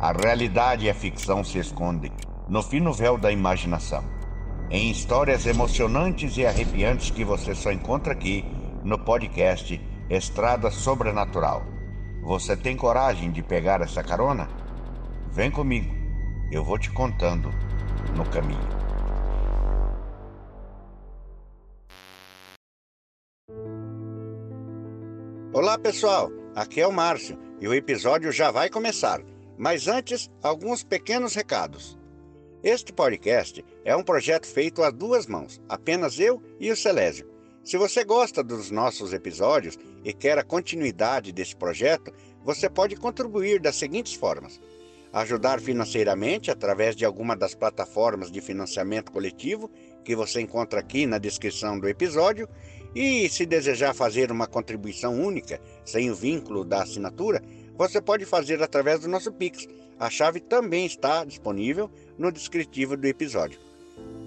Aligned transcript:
A 0.00 0.12
realidade 0.12 0.86
e 0.86 0.90
a 0.90 0.94
ficção 0.94 1.42
se 1.42 1.58
escondem 1.58 2.12
no 2.48 2.62
fino 2.62 2.92
véu 2.92 3.18
da 3.18 3.32
imaginação. 3.32 4.04
Em 4.70 4.92
histórias 4.92 5.44
emocionantes 5.44 6.36
e 6.36 6.46
arrepiantes 6.46 7.10
que 7.10 7.24
você 7.24 7.52
só 7.52 7.72
encontra 7.72 8.12
aqui 8.12 8.44
no 8.84 8.96
podcast 8.96 9.80
Estrada 10.08 10.70
Sobrenatural. 10.70 11.64
Você 12.22 12.56
tem 12.56 12.76
coragem 12.76 13.32
de 13.32 13.42
pegar 13.42 13.80
essa 13.80 14.04
carona? 14.04 14.48
Vem 15.32 15.50
comigo, 15.50 15.92
eu 16.52 16.62
vou 16.62 16.78
te 16.78 16.92
contando 16.92 17.50
no 18.16 18.24
caminho. 18.26 18.78
Olá 25.52 25.76
pessoal, 25.76 26.30
aqui 26.54 26.80
é 26.80 26.86
o 26.86 26.92
Márcio 26.92 27.36
e 27.60 27.66
o 27.66 27.74
episódio 27.74 28.30
já 28.30 28.52
vai 28.52 28.70
começar. 28.70 29.20
Mas 29.58 29.88
antes, 29.88 30.30
alguns 30.40 30.84
pequenos 30.84 31.34
recados. 31.34 31.98
Este 32.62 32.92
podcast 32.92 33.64
é 33.84 33.94
um 33.96 34.04
projeto 34.04 34.46
feito 34.46 34.84
a 34.84 34.90
duas 34.90 35.26
mãos, 35.26 35.60
apenas 35.68 36.20
eu 36.20 36.40
e 36.60 36.70
o 36.70 36.76
Celésio. 36.76 37.28
Se 37.64 37.76
você 37.76 38.04
gosta 38.04 38.42
dos 38.42 38.70
nossos 38.70 39.12
episódios 39.12 39.76
e 40.04 40.12
quer 40.12 40.38
a 40.38 40.44
continuidade 40.44 41.32
desse 41.32 41.56
projeto, 41.56 42.12
você 42.44 42.70
pode 42.70 42.94
contribuir 42.94 43.60
das 43.60 43.74
seguintes 43.74 44.14
formas: 44.14 44.60
ajudar 45.12 45.60
financeiramente 45.60 46.52
através 46.52 46.94
de 46.94 47.04
alguma 47.04 47.36
das 47.36 47.54
plataformas 47.54 48.30
de 48.30 48.40
financiamento 48.40 49.10
coletivo 49.10 49.68
que 50.04 50.14
você 50.14 50.40
encontra 50.40 50.78
aqui 50.78 51.04
na 51.04 51.18
descrição 51.18 51.80
do 51.80 51.88
episódio 51.88 52.48
e 52.94 53.28
se 53.28 53.44
desejar 53.44 53.92
fazer 53.92 54.30
uma 54.30 54.46
contribuição 54.46 55.20
única, 55.20 55.60
sem 55.84 56.10
o 56.10 56.14
vínculo 56.14 56.64
da 56.64 56.82
assinatura, 56.82 57.42
você 57.78 58.00
pode 58.00 58.24
fazer 58.24 58.60
através 58.60 59.00
do 59.00 59.08
nosso 59.08 59.30
Pix. 59.30 59.68
A 60.00 60.10
chave 60.10 60.40
também 60.40 60.84
está 60.84 61.24
disponível 61.24 61.88
no 62.18 62.32
descritivo 62.32 62.96
do 62.96 63.06
episódio. 63.06 63.60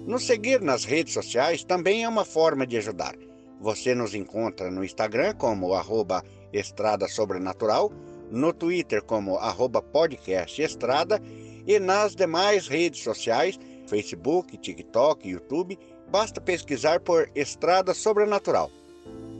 Nos 0.06 0.26
seguir 0.26 0.62
nas 0.62 0.84
redes 0.84 1.12
sociais 1.12 1.62
também 1.62 2.02
é 2.02 2.08
uma 2.08 2.24
forma 2.24 2.66
de 2.66 2.78
ajudar. 2.78 3.14
Você 3.60 3.94
nos 3.94 4.14
encontra 4.14 4.70
no 4.70 4.82
Instagram 4.82 5.34
como 5.34 5.74
arroba 5.74 6.24
Estrada 6.50 7.06
Sobrenatural, 7.06 7.92
no 8.30 8.54
Twitter 8.54 9.02
como 9.02 9.36
arroba 9.36 9.82
podcast 9.82 10.60
Estrada 10.60 11.20
e 11.66 11.78
nas 11.78 12.16
demais 12.16 12.66
redes 12.66 13.02
sociais, 13.02 13.60
Facebook, 13.86 14.56
TikTok, 14.56 15.28
YouTube, 15.28 15.78
basta 16.10 16.40
pesquisar 16.40 17.00
por 17.00 17.30
Estrada 17.34 17.92
Sobrenatural. 17.92 18.70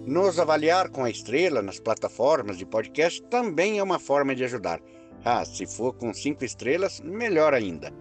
Nos 0.07 0.39
avaliar 0.41 0.91
com 0.91 1.05
a 1.05 1.11
estrela 1.11 1.63
nas 1.63 1.79
plataformas 1.79 2.59
de 2.59 2.67
podcast 2.67 3.23
também 3.25 3.79
é 3.79 3.83
uma 3.83 4.01
forma 4.01 4.35
de 4.35 4.43
ajudar. 4.43 4.81
Ah, 5.25 5.45
se 5.45 5.65
for 5.65 5.93
com 5.93 6.13
cinco 6.13 6.45
estrelas, 6.45 7.01
melhor 7.01 7.55
ainda. 7.55 7.95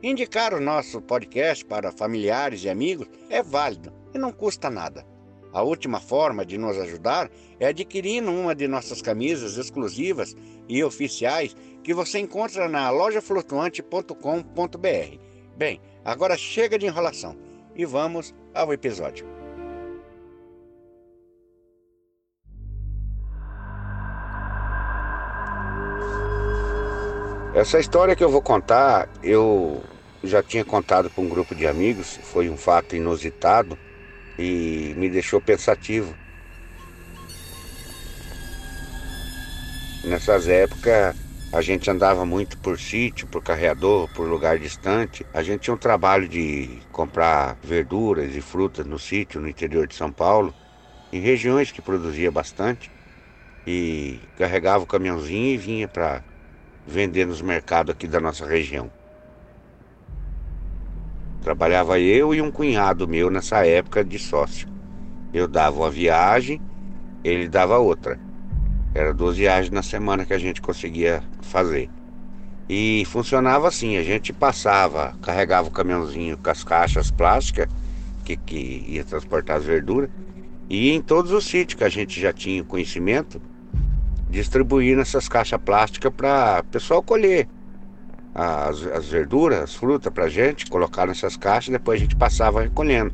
Indicar 0.00 0.54
o 0.54 0.60
nosso 0.60 1.02
podcast 1.02 1.64
para 1.64 1.90
familiares 1.90 2.62
e 2.62 2.70
amigos 2.70 3.08
é 3.28 3.42
válido 3.42 3.92
e 4.14 4.18
não 4.18 4.30
custa 4.30 4.70
nada. 4.70 5.04
A 5.52 5.60
última 5.62 5.98
forma 5.98 6.46
de 6.46 6.56
nos 6.56 6.78
ajudar 6.78 7.28
é 7.58 7.66
adquirindo 7.66 8.30
uma 8.30 8.54
de 8.54 8.68
nossas 8.68 9.02
camisas 9.02 9.56
exclusivas 9.56 10.36
e 10.68 10.84
oficiais 10.84 11.56
que 11.82 11.92
você 11.92 12.20
encontra 12.20 12.68
na 12.68 12.88
lojaflutuante.com.br. 12.90 15.18
Bem, 15.56 15.80
agora 16.04 16.36
chega 16.36 16.78
de 16.78 16.86
enrolação 16.86 17.36
e 17.74 17.84
vamos 17.84 18.32
ao 18.54 18.72
episódio. 18.72 19.39
Essa 27.60 27.78
história 27.78 28.16
que 28.16 28.24
eu 28.24 28.30
vou 28.30 28.40
contar, 28.40 29.06
eu 29.22 29.84
já 30.24 30.42
tinha 30.42 30.64
contado 30.64 31.10
para 31.10 31.22
um 31.22 31.28
grupo 31.28 31.54
de 31.54 31.66
amigos, 31.66 32.18
foi 32.22 32.48
um 32.48 32.56
fato 32.56 32.96
inusitado 32.96 33.76
e 34.38 34.94
me 34.96 35.10
deixou 35.10 35.42
pensativo. 35.42 36.14
Nessas 40.02 40.48
épocas 40.48 41.14
a 41.52 41.60
gente 41.60 41.90
andava 41.90 42.24
muito 42.24 42.56
por 42.56 42.80
sítio, 42.80 43.26
por 43.26 43.42
carreador, 43.42 44.08
por 44.14 44.26
lugar 44.26 44.58
distante. 44.58 45.26
A 45.34 45.42
gente 45.42 45.60
tinha 45.60 45.74
um 45.74 45.78
trabalho 45.78 46.26
de 46.26 46.78
comprar 46.90 47.58
verduras 47.62 48.34
e 48.34 48.40
frutas 48.40 48.86
no 48.86 48.98
sítio, 48.98 49.38
no 49.38 49.46
interior 49.46 49.86
de 49.86 49.94
São 49.94 50.10
Paulo, 50.10 50.54
em 51.12 51.20
regiões 51.20 51.70
que 51.70 51.82
produzia 51.82 52.30
bastante. 52.30 52.90
E 53.66 54.18
carregava 54.38 54.82
o 54.82 54.86
caminhãozinho 54.86 55.52
e 55.52 55.58
vinha 55.58 55.86
para 55.86 56.24
vender 56.90 57.26
nos 57.26 57.40
mercados 57.40 57.92
aqui 57.92 58.06
da 58.06 58.20
nossa 58.20 58.46
região. 58.46 58.90
Trabalhava 61.42 61.98
eu 61.98 62.34
e 62.34 62.42
um 62.42 62.50
cunhado 62.50 63.08
meu 63.08 63.30
nessa 63.30 63.64
época 63.64 64.04
de 64.04 64.18
sócio. 64.18 64.68
Eu 65.32 65.48
dava 65.48 65.78
uma 65.78 65.90
viagem, 65.90 66.60
ele 67.24 67.48
dava 67.48 67.78
outra. 67.78 68.18
Era 68.94 69.14
12 69.14 69.38
viagens 69.38 69.70
na 69.70 69.82
semana 69.82 70.26
que 70.26 70.34
a 70.34 70.38
gente 70.38 70.60
conseguia 70.60 71.22
fazer. 71.40 71.88
E 72.68 73.04
funcionava 73.06 73.68
assim, 73.68 73.96
a 73.96 74.02
gente 74.02 74.32
passava, 74.32 75.16
carregava 75.22 75.68
o 75.68 75.72
caminhãozinho 75.72 76.36
com 76.36 76.50
as 76.50 76.62
caixas 76.62 77.10
plásticas 77.10 77.68
que, 78.24 78.36
que 78.36 78.84
ia 78.88 79.04
transportar 79.04 79.56
as 79.56 79.64
verduras, 79.64 80.10
e 80.68 80.90
em 80.90 81.00
todos 81.00 81.32
os 81.32 81.44
sítios 81.44 81.78
que 81.78 81.84
a 81.84 81.88
gente 81.88 82.20
já 82.20 82.32
tinha 82.32 82.62
conhecimento, 82.62 83.40
distribuindo 84.30 85.00
essas 85.00 85.28
caixas 85.28 85.60
plásticas 85.60 86.12
para 86.12 86.60
o 86.60 86.64
pessoal 86.70 87.02
colher 87.02 87.48
as, 88.34 88.86
as 88.86 89.08
verduras, 89.08 89.60
as 89.60 89.74
frutas 89.74 90.12
para 90.12 90.28
gente, 90.28 90.70
colocar 90.70 91.06
nessas 91.06 91.36
caixas, 91.36 91.72
depois 91.72 92.00
a 92.00 92.04
gente 92.04 92.16
passava 92.16 92.62
recolhendo 92.62 93.12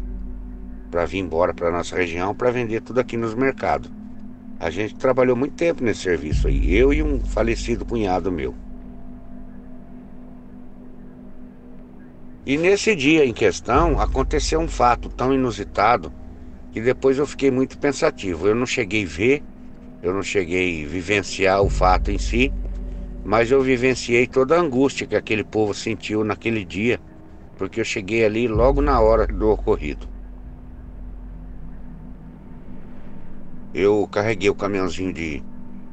para 0.90 1.04
vir 1.04 1.18
embora 1.18 1.52
para 1.52 1.70
nossa 1.70 1.96
região 1.96 2.34
para 2.34 2.50
vender 2.50 2.80
tudo 2.80 3.00
aqui 3.00 3.16
nos 3.16 3.34
mercados. 3.34 3.90
A 4.58 4.70
gente 4.70 4.94
trabalhou 4.94 5.36
muito 5.36 5.54
tempo 5.54 5.82
nesse 5.82 6.00
serviço 6.00 6.48
aí, 6.48 6.74
eu 6.74 6.92
e 6.92 7.02
um 7.02 7.20
falecido 7.20 7.84
cunhado 7.84 8.30
meu. 8.32 8.54
E 12.46 12.56
nesse 12.56 12.94
dia 12.94 13.24
em 13.24 13.32
questão 13.32 14.00
aconteceu 14.00 14.60
um 14.60 14.68
fato 14.68 15.08
tão 15.08 15.34
inusitado 15.34 16.12
que 16.70 16.80
depois 16.80 17.18
eu 17.18 17.26
fiquei 17.26 17.50
muito 17.50 17.76
pensativo. 17.76 18.46
Eu 18.46 18.54
não 18.54 18.66
cheguei 18.66 19.04
a 19.04 19.08
ver, 19.08 19.42
eu 20.02 20.12
não 20.14 20.22
cheguei 20.22 20.84
a 20.84 20.88
vivenciar 20.88 21.62
o 21.62 21.68
fato 21.68 22.10
em 22.10 22.18
si, 22.18 22.52
mas 23.24 23.50
eu 23.50 23.62
vivenciei 23.62 24.26
toda 24.26 24.56
a 24.56 24.60
angústia 24.60 25.06
que 25.06 25.16
aquele 25.16 25.44
povo 25.44 25.74
sentiu 25.74 26.22
naquele 26.22 26.64
dia, 26.64 27.00
porque 27.56 27.80
eu 27.80 27.84
cheguei 27.84 28.24
ali 28.24 28.46
logo 28.46 28.80
na 28.80 29.00
hora 29.00 29.26
do 29.26 29.50
ocorrido. 29.50 30.16
eu 33.76 34.08
carreguei 34.10 34.48
o 34.48 34.54
caminhãozinho 34.54 35.12
de, 35.12 35.42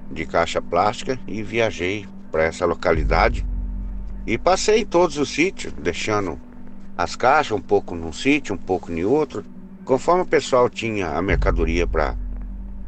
de 0.09 0.25
caixa 0.25 0.61
plástica 0.61 1.19
e 1.27 1.43
viajei 1.43 2.05
para 2.31 2.43
essa 2.43 2.65
localidade 2.65 3.45
e 4.25 4.37
passei 4.37 4.85
todos 4.85 5.17
os 5.17 5.29
sítios, 5.29 5.73
deixando 5.73 6.39
as 6.97 7.13
caixas 7.13 7.51
um 7.51 7.61
pouco 7.61 7.93
num 7.93 8.13
sítio, 8.13 8.55
um 8.55 8.57
pouco 8.57 8.89
em 8.89 9.03
outro. 9.03 9.43
Conforme 9.83 10.21
o 10.21 10.25
pessoal 10.25 10.69
tinha 10.69 11.09
a 11.09 11.21
mercadoria 11.21 11.85
para 11.85 12.15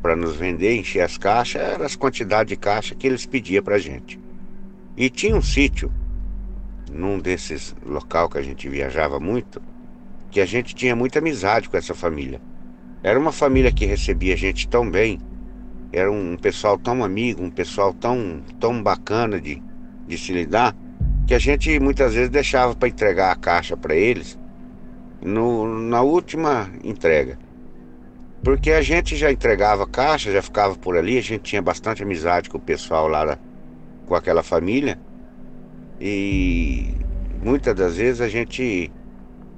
para 0.05 0.16
nos 0.16 0.35
vender, 0.35 0.75
encher 0.75 1.01
as 1.01 1.17
caixas, 1.17 1.59
era 1.59 1.83
as 1.83 1.95
quantidades 1.95 2.49
de 2.49 2.55
caixa 2.55 2.93
que 2.93 3.07
eles 3.07 3.25
pediam 3.25 3.63
para 3.63 3.79
gente. 3.79 4.19
E 4.95 5.09
tinha 5.09 5.35
um 5.35 5.41
sítio, 5.41 5.91
num 6.91 7.17
desses 7.17 7.75
local 7.83 8.29
que 8.29 8.38
a 8.38 8.41
gente 8.43 8.69
viajava 8.69 9.19
muito, 9.19 9.59
que 10.29 10.39
a 10.39 10.45
gente 10.45 10.75
tinha 10.75 10.95
muita 10.95 11.17
amizade 11.17 11.67
com 11.67 11.75
essa 11.75 11.95
família. 11.95 12.39
Era 13.01 13.19
uma 13.19 13.31
família 13.31 13.71
que 13.71 13.83
recebia 13.83 14.35
a 14.35 14.38
gente 14.38 14.67
tão 14.67 14.88
bem, 14.88 15.19
era 15.91 16.11
um 16.11 16.37
pessoal 16.37 16.77
tão 16.77 17.03
amigo, 17.03 17.43
um 17.43 17.49
pessoal 17.49 17.91
tão, 17.91 18.43
tão 18.59 18.84
bacana 18.84 19.41
de, 19.41 19.59
de 20.08 20.19
se 20.19 20.31
lidar, 20.31 20.75
que 21.25 21.34
a 21.34 21.40
gente 21.40 21.79
muitas 21.79 22.13
vezes 22.13 22.29
deixava 22.29 22.75
para 22.75 22.90
entregar 22.90 23.31
a 23.31 23.35
caixa 23.35 23.75
para 23.75 23.96
eles 23.96 24.37
no, 25.19 25.66
na 25.67 26.03
última 26.03 26.69
entrega. 26.84 27.40
Porque 28.46 28.72
a 28.72 28.82
gente 28.84 29.16
já 29.16 29.32
entregava 29.32 29.88
caixa, 29.88 30.32
já 30.32 30.40
ficava 30.40 30.76
por 30.76 30.96
ali, 30.96 31.18
a 31.18 31.22
gente 31.22 31.42
tinha 31.42 31.64
bastante 31.64 32.03
amizade 32.03 32.47
com 32.47 32.59
o 32.59 32.62
pessoal 32.62 33.08
lá, 33.08 33.40
com 34.06 34.14
aquela 34.14 34.44
família. 34.44 35.00
E 36.00 36.94
muitas 37.44 37.74
das 37.74 37.97
vezes 37.97 38.22
a 38.22 38.30
gente 38.30 38.92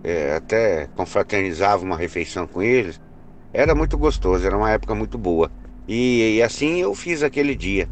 é, 0.06 0.36
até 0.36 0.88
confraternizava 0.96 1.84
uma 1.84 1.98
refeição 1.98 2.48
com 2.48 2.62
eles. 2.62 2.98
Era 3.52 3.76
muito 3.76 3.98
gostoso, 3.98 4.48
era 4.48 4.56
uma 4.56 4.72
época 4.72 4.96
muito 4.96 5.18
boa. 5.18 5.52
E, 5.86 6.38
e 6.38 6.42
assim 6.42 6.78
eu 6.78 6.96
fiz 6.96 7.24
aquele 7.24 7.56
dia. 7.56 7.90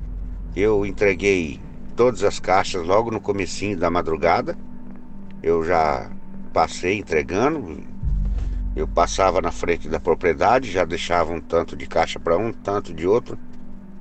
Eu 0.56 0.86
entreguei 0.86 1.60
todas 1.98 2.24
as 2.24 2.40
caixas 2.40 2.88
logo 2.88 3.12
no 3.12 3.20
comecinho 3.20 3.78
da 3.78 3.90
madrugada. 3.90 4.58
Eu 5.44 5.62
já 5.62 6.10
passei 6.54 7.00
entregando. 7.00 7.84
Eu 8.76 8.88
passava 8.88 9.42
na 9.42 9.52
frente 9.52 9.88
da 9.88 10.00
propriedade, 10.00 10.72
já 10.72 10.84
deixava 10.84 11.32
um 11.32 11.40
tanto 11.40 11.78
de 11.78 11.88
caixa 11.88 12.20
para 12.20 12.38
um, 12.38 12.52
tanto 12.52 12.94
de 12.94 13.08
outro. 13.08 13.38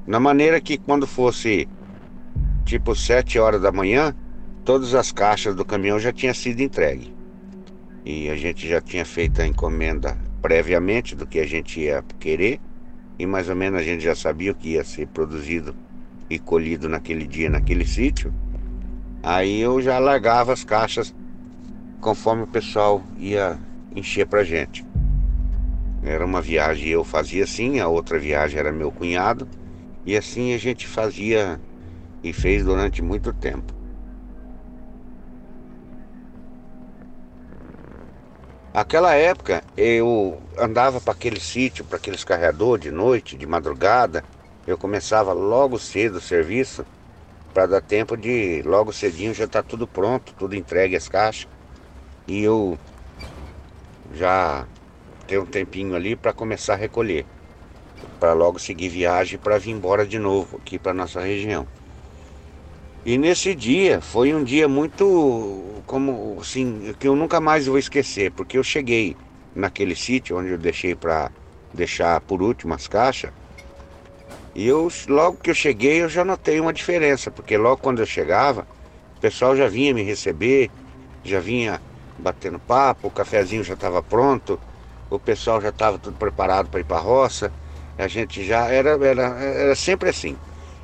Na 0.06 0.18
maneira 0.18 0.60
que 0.60 0.76
quando 0.76 1.06
fosse 1.06 1.68
tipo 2.64 2.94
sete 2.96 3.38
horas 3.38 3.62
da 3.62 3.70
manhã, 3.70 4.14
todas 4.64 4.94
as 4.94 5.12
caixas 5.12 5.54
do 5.54 5.64
caminhão 5.64 5.98
já 5.98 6.12
tinham 6.12 6.34
sido 6.34 6.60
entregue. 6.60 7.14
E 8.04 8.28
a 8.28 8.36
gente 8.36 8.68
já 8.68 8.80
tinha 8.80 9.04
feito 9.04 9.40
a 9.40 9.46
encomenda 9.46 10.18
previamente 10.42 11.14
do 11.14 11.26
que 11.26 11.38
a 11.38 11.46
gente 11.46 11.80
ia 11.80 12.04
querer 12.18 12.60
e 13.18 13.26
mais 13.26 13.48
ou 13.48 13.56
menos 13.56 13.80
a 13.80 13.82
gente 13.82 14.02
já 14.02 14.14
sabia 14.14 14.52
o 14.52 14.54
que 14.54 14.70
ia 14.70 14.84
ser 14.84 15.06
produzido 15.08 15.74
e 16.28 16.38
colhido 16.38 16.88
naquele 16.88 17.26
dia, 17.26 17.48
naquele 17.48 17.86
sítio. 17.86 18.32
Aí 19.22 19.60
eu 19.60 19.80
já 19.80 19.98
largava 19.98 20.52
as 20.52 20.64
caixas 20.64 21.14
conforme 22.00 22.42
o 22.42 22.46
pessoal 22.46 23.02
ia 23.18 23.58
encher 23.94 24.26
pra 24.26 24.44
gente. 24.44 24.84
Era 26.02 26.24
uma 26.24 26.42
viagem 26.42 26.88
eu 26.88 27.04
fazia 27.04 27.44
assim, 27.44 27.80
a 27.80 27.88
outra 27.88 28.18
viagem 28.18 28.58
era 28.58 28.70
meu 28.70 28.92
cunhado, 28.92 29.48
e 30.04 30.16
assim 30.16 30.52
a 30.52 30.58
gente 30.58 30.86
fazia 30.86 31.60
e 32.22 32.32
fez 32.32 32.64
durante 32.64 33.00
muito 33.02 33.32
tempo. 33.32 33.72
Aquela 38.74 39.14
época 39.14 39.62
eu 39.76 40.42
andava 40.58 41.00
para 41.00 41.12
aquele 41.12 41.38
sítio, 41.38 41.84
para 41.84 41.96
aqueles 41.96 42.24
carreadores 42.24 42.82
de 42.82 42.90
noite, 42.90 43.36
de 43.36 43.46
madrugada. 43.46 44.24
Eu 44.66 44.76
começava 44.76 45.32
logo 45.32 45.78
cedo 45.78 46.16
o 46.16 46.20
serviço 46.20 46.84
para 47.52 47.66
dar 47.66 47.80
tempo 47.80 48.16
de 48.16 48.62
logo 48.62 48.92
cedinho 48.92 49.32
já 49.32 49.44
estar 49.44 49.62
tá 49.62 49.68
tudo 49.68 49.86
pronto, 49.86 50.34
tudo 50.34 50.56
entregue 50.56 50.96
as 50.96 51.08
caixas. 51.08 51.48
E 52.26 52.42
eu 52.42 52.76
já 54.14 54.66
ter 55.26 55.38
um 55.38 55.46
tempinho 55.46 55.94
ali 55.94 56.14
para 56.14 56.32
começar 56.32 56.74
a 56.74 56.76
recolher, 56.76 57.26
para 58.20 58.32
logo 58.32 58.58
seguir 58.58 58.88
viagem 58.88 59.38
para 59.38 59.58
vir 59.58 59.70
embora 59.70 60.06
de 60.06 60.18
novo 60.18 60.58
aqui 60.58 60.78
para 60.78 60.94
nossa 60.94 61.20
região. 61.20 61.66
E 63.04 63.18
nesse 63.18 63.54
dia 63.54 64.00
foi 64.00 64.34
um 64.34 64.42
dia 64.42 64.66
muito 64.66 65.82
como 65.86 66.38
assim, 66.40 66.94
que 66.98 67.06
eu 67.06 67.14
nunca 67.14 67.40
mais 67.40 67.66
vou 67.66 67.78
esquecer, 67.78 68.30
porque 68.30 68.56
eu 68.56 68.64
cheguei 68.64 69.16
naquele 69.54 69.94
sítio 69.94 70.38
onde 70.38 70.50
eu 70.50 70.58
deixei 70.58 70.94
para 70.94 71.30
deixar 71.72 72.20
por 72.22 72.40
último 72.40 72.72
as 72.72 72.88
caixas. 72.88 73.30
E 74.54 74.66
eu 74.66 74.88
logo 75.08 75.36
que 75.36 75.50
eu 75.50 75.54
cheguei 75.54 76.02
eu 76.02 76.08
já 76.08 76.24
notei 76.24 76.60
uma 76.60 76.72
diferença, 76.72 77.30
porque 77.30 77.56
logo 77.58 77.78
quando 77.78 77.98
eu 77.98 78.06
chegava, 78.06 78.66
o 79.16 79.20
pessoal 79.20 79.54
já 79.56 79.68
vinha 79.68 79.92
me 79.92 80.02
receber, 80.02 80.70
já 81.22 81.40
vinha 81.40 81.82
batendo 82.18 82.58
papo, 82.60 83.08
o 83.08 83.10
cafezinho 83.10 83.64
já 83.64 83.74
estava 83.74 84.02
pronto, 84.02 84.58
o 85.10 85.18
pessoal 85.18 85.60
já 85.60 85.70
estava 85.70 85.98
tudo 85.98 86.16
preparado 86.16 86.68
para 86.68 86.80
ir 86.80 86.84
para 86.84 86.98
a 86.98 87.00
roça. 87.00 87.52
A 87.98 88.08
gente 88.08 88.44
já 88.44 88.68
era, 88.68 88.90
era, 89.04 89.22
era 89.42 89.74
sempre 89.74 90.08
assim. 90.10 90.36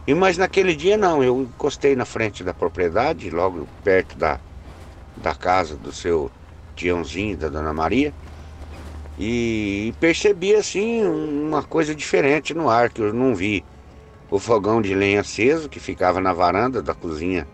E 0.06 0.14
mas 0.14 0.36
naquele 0.38 0.74
dia 0.74 0.96
não, 0.96 1.22
eu 1.22 1.40
encostei 1.42 1.94
na 1.96 2.04
frente 2.04 2.42
da 2.44 2.54
propriedade, 2.54 3.30
logo 3.30 3.68
perto 3.82 4.16
da, 4.18 4.40
da 5.16 5.34
casa 5.34 5.76
do 5.76 5.92
seu 5.92 6.30
tiãozinho, 6.74 7.36
da 7.36 7.48
dona 7.48 7.72
Maria, 7.72 8.14
e, 9.18 9.92
percebi 10.00 10.54
assim 10.54 11.04
uma 11.04 11.62
coisa 11.62 11.94
diferente 11.94 12.54
no 12.54 12.70
ar, 12.70 12.90
que 12.90 13.02
eu 13.02 13.12
não 13.12 13.34
vi 13.34 13.64
o 14.30 14.38
fogão 14.38 14.80
de 14.80 14.94
lenha 14.94 15.20
aceso 15.20 15.68
que 15.68 15.80
ficava 15.80 16.20
na 16.20 16.32
varanda 16.32 16.82
da 16.82 16.94
cozinha 16.94 17.46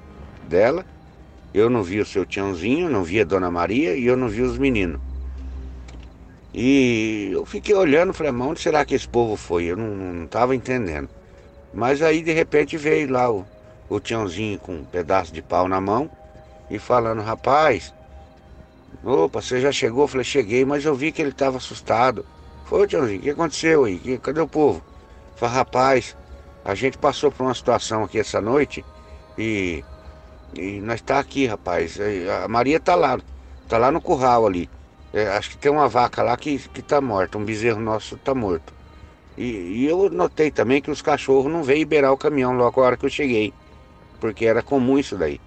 dela. 0.42 0.86
Eu 1.56 1.70
não 1.70 1.82
vi 1.82 2.00
o 2.00 2.04
seu 2.04 2.26
tiãozinho, 2.26 2.90
não 2.90 3.02
vi 3.02 3.18
a 3.18 3.24
dona 3.24 3.50
Maria 3.50 3.96
e 3.96 4.04
eu 4.04 4.14
não 4.14 4.28
vi 4.28 4.42
os 4.42 4.58
meninos. 4.58 5.00
E 6.52 7.30
eu 7.32 7.46
fiquei 7.46 7.74
olhando, 7.74 8.12
falei, 8.12 8.30
mas 8.30 8.46
onde 8.46 8.60
será 8.60 8.84
que 8.84 8.94
esse 8.94 9.08
povo 9.08 9.36
foi? 9.36 9.64
Eu 9.64 9.74
não 9.74 10.24
estava 10.26 10.54
entendendo. 10.54 11.08
Mas 11.72 12.02
aí 12.02 12.20
de 12.20 12.30
repente 12.30 12.76
veio 12.76 13.10
lá 13.10 13.30
o, 13.32 13.46
o 13.88 13.98
tiãozinho 13.98 14.58
com 14.58 14.74
um 14.74 14.84
pedaço 14.84 15.32
de 15.32 15.40
pau 15.40 15.66
na 15.66 15.80
mão 15.80 16.10
e 16.70 16.78
falando, 16.78 17.22
rapaz, 17.22 17.94
opa, 19.02 19.40
você 19.40 19.58
já 19.58 19.72
chegou? 19.72 20.04
Eu 20.04 20.08
falei, 20.08 20.24
cheguei, 20.24 20.62
mas 20.62 20.84
eu 20.84 20.94
vi 20.94 21.10
que 21.10 21.22
ele 21.22 21.30
estava 21.30 21.56
assustado. 21.56 22.26
Foi, 22.66 22.86
tiãozinho, 22.86 23.18
o 23.18 23.22
que 23.22 23.30
aconteceu 23.30 23.84
aí? 23.84 24.18
Cadê 24.18 24.42
o 24.42 24.46
povo? 24.46 24.84
Falei, 25.36 25.54
rapaz, 25.54 26.14
a 26.62 26.74
gente 26.74 26.98
passou 26.98 27.32
por 27.32 27.44
uma 27.44 27.54
situação 27.54 28.04
aqui 28.04 28.18
essa 28.18 28.42
noite 28.42 28.84
e, 29.38 29.82
e 30.58 30.80
nós 30.80 30.96
está 30.96 31.18
aqui, 31.18 31.46
rapaz. 31.46 31.98
A 32.44 32.48
Maria 32.48 32.76
está 32.78 32.94
lá, 32.94 33.18
está 33.62 33.78
lá 33.78 33.90
no 33.90 34.00
curral 34.00 34.46
ali. 34.46 34.68
É, 35.12 35.28
acho 35.28 35.50
que 35.50 35.58
tem 35.58 35.70
uma 35.70 35.88
vaca 35.88 36.22
lá 36.22 36.36
que, 36.36 36.58
que 36.58 36.82
tá 36.82 37.00
morta, 37.00 37.38
um 37.38 37.44
bezerro 37.44 37.80
nosso 37.80 38.16
está 38.16 38.34
morto. 38.34 38.74
E, 39.36 39.44
e, 39.44 39.86
eu 39.86 40.10
notei 40.10 40.50
também 40.50 40.80
que 40.80 40.90
os 40.90 41.02
cachorros 41.02 41.52
não 41.52 41.62
veio 41.62 41.86
beirar 41.86 42.12
o 42.12 42.16
caminhão 42.16 42.52
logo 42.52 42.80
a 42.80 42.84
hora 42.84 42.96
que 42.96 43.06
eu 43.06 43.10
cheguei. 43.10 43.52
Porque 44.20 44.46
era 44.46 44.62
comum 44.62 44.98
isso 44.98 45.16
daí. 45.16 45.40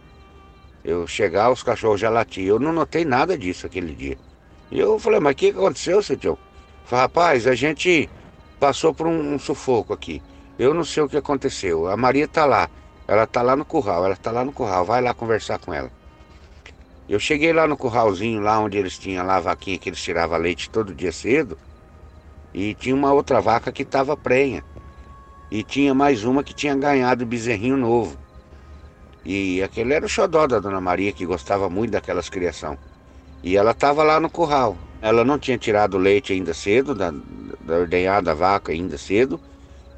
Eu 0.84 1.08
chegar, 1.08 1.52
os 1.52 1.64
cachorros 1.64 2.00
já 2.00 2.10
latiam. 2.10 2.56
Eu 2.56 2.60
não 2.60 2.72
notei 2.72 3.04
nada 3.04 3.38
disso 3.38 3.66
aquele 3.66 3.94
dia. 3.94 4.18
E 4.72 4.80
eu 4.80 5.00
falei, 5.00 5.20
mas 5.20 5.34
o 5.34 5.36
que 5.36 5.50
aconteceu, 5.50 6.02
seu 6.04 6.16
tio? 6.16 6.38
Falei, 6.86 7.04
rapaz, 7.04 7.48
a 7.48 7.56
gente 7.56 8.10
passou 8.60 8.94
por 8.94 9.08
um, 9.08 9.34
um, 9.34 9.40
sufoco 9.40 9.94
aqui. 9.94 10.22
Eu 10.58 10.74
não 10.74 10.84
sei 10.84 11.04
o 11.04 11.10
que 11.10 11.18
aconteceu. 11.18 11.88
A 11.88 11.98
Maria 11.98 12.28
tá 12.28 12.46
lá. 12.46 12.70
Ela 13.10 13.26
tá 13.26 13.42
lá 13.42 13.56
no 13.56 13.66
curral, 13.66 14.06
ela 14.06 14.16
tá 14.16 14.30
lá 14.30 14.46
no 14.46 14.54
curral. 14.54 14.86
Vai 14.86 15.02
lá 15.02 15.16
conversar 15.16 15.58
com 15.58 15.74
ela. 15.74 15.90
Eu 17.10 17.20
cheguei 17.20 17.52
lá 17.52 17.68
no 17.68 17.76
curralzinho, 17.76 18.40
lá 18.40 18.60
onde 18.60 18.78
eles 18.78 19.00
tinham 19.00 19.26
lá 19.26 19.38
a 19.38 19.40
vaquinha 19.40 19.80
que 19.80 19.90
eles 19.90 20.00
tiravam 20.00 20.38
leite 20.38 20.70
todo 20.70 20.94
dia 20.94 21.12
cedo. 21.12 21.58
E 22.54 22.76
tinha 22.76 22.94
uma 22.94 23.12
outra 23.12 23.42
vaca 23.42 23.72
que 23.72 23.82
estava 23.82 24.16
prenha. 24.16 24.64
E 25.50 25.64
tinha 25.64 25.92
mais 25.92 26.24
uma 26.24 26.44
que 26.44 26.54
tinha 26.54 26.76
ganhado 26.76 27.26
bezerrinho 27.26 27.76
novo. 27.76 28.16
E 29.26 29.60
aquele 29.64 29.96
era 29.96 30.06
o 30.06 30.10
xodó 30.10 30.46
da 30.46 30.60
Dona 30.60 30.80
Maria, 30.80 31.12
que 31.12 31.26
gostava 31.26 31.68
muito 31.68 31.90
daquelas 31.90 32.30
criação. 32.30 32.78
E 33.42 33.58
ela 33.58 33.72
estava 33.72 34.04
lá 34.04 34.20
no 34.20 34.30
curral. 34.30 34.78
Ela 35.02 35.26
não 35.26 35.40
tinha 35.40 35.58
tirado 35.58 35.98
leite 35.98 36.32
ainda 36.32 36.54
cedo, 36.54 36.94
da, 36.94 37.12
da 37.62 37.76
ordenhada 37.80 38.36
vaca 38.36 38.72
ainda 38.72 39.00
cedo. 39.00 39.42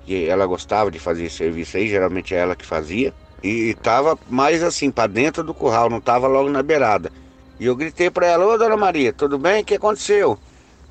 E 0.06 0.26
ela 0.26 0.46
gostava 0.46 0.90
de 0.90 1.00
fazer 1.00 1.26
esse 1.26 1.38
serviço 1.38 1.78
aí, 1.78 1.88
geralmente 1.88 2.34
é 2.34 2.40
ela 2.40 2.56
que 2.56 2.66
fazia. 2.66 3.14
E 3.44 3.70
estava 3.72 4.18
mais 4.30 4.62
assim, 4.64 4.92
para 4.92 5.08
dentro 5.08 5.44
do 5.44 5.54
curral, 5.54 5.90
não 5.90 5.98
estava 5.98 6.28
logo 6.28 6.50
na 6.50 6.62
beirada. 6.62 7.12
E 7.60 7.66
eu 7.66 7.76
gritei 7.76 8.10
para 8.10 8.28
ela, 8.28 8.46
ô 8.46 8.58
dona 8.58 8.76
Maria, 8.76 9.14
tudo 9.14 9.38
bem? 9.38 9.62
O 9.62 9.66
que 9.66 9.76
aconteceu? 9.76 10.38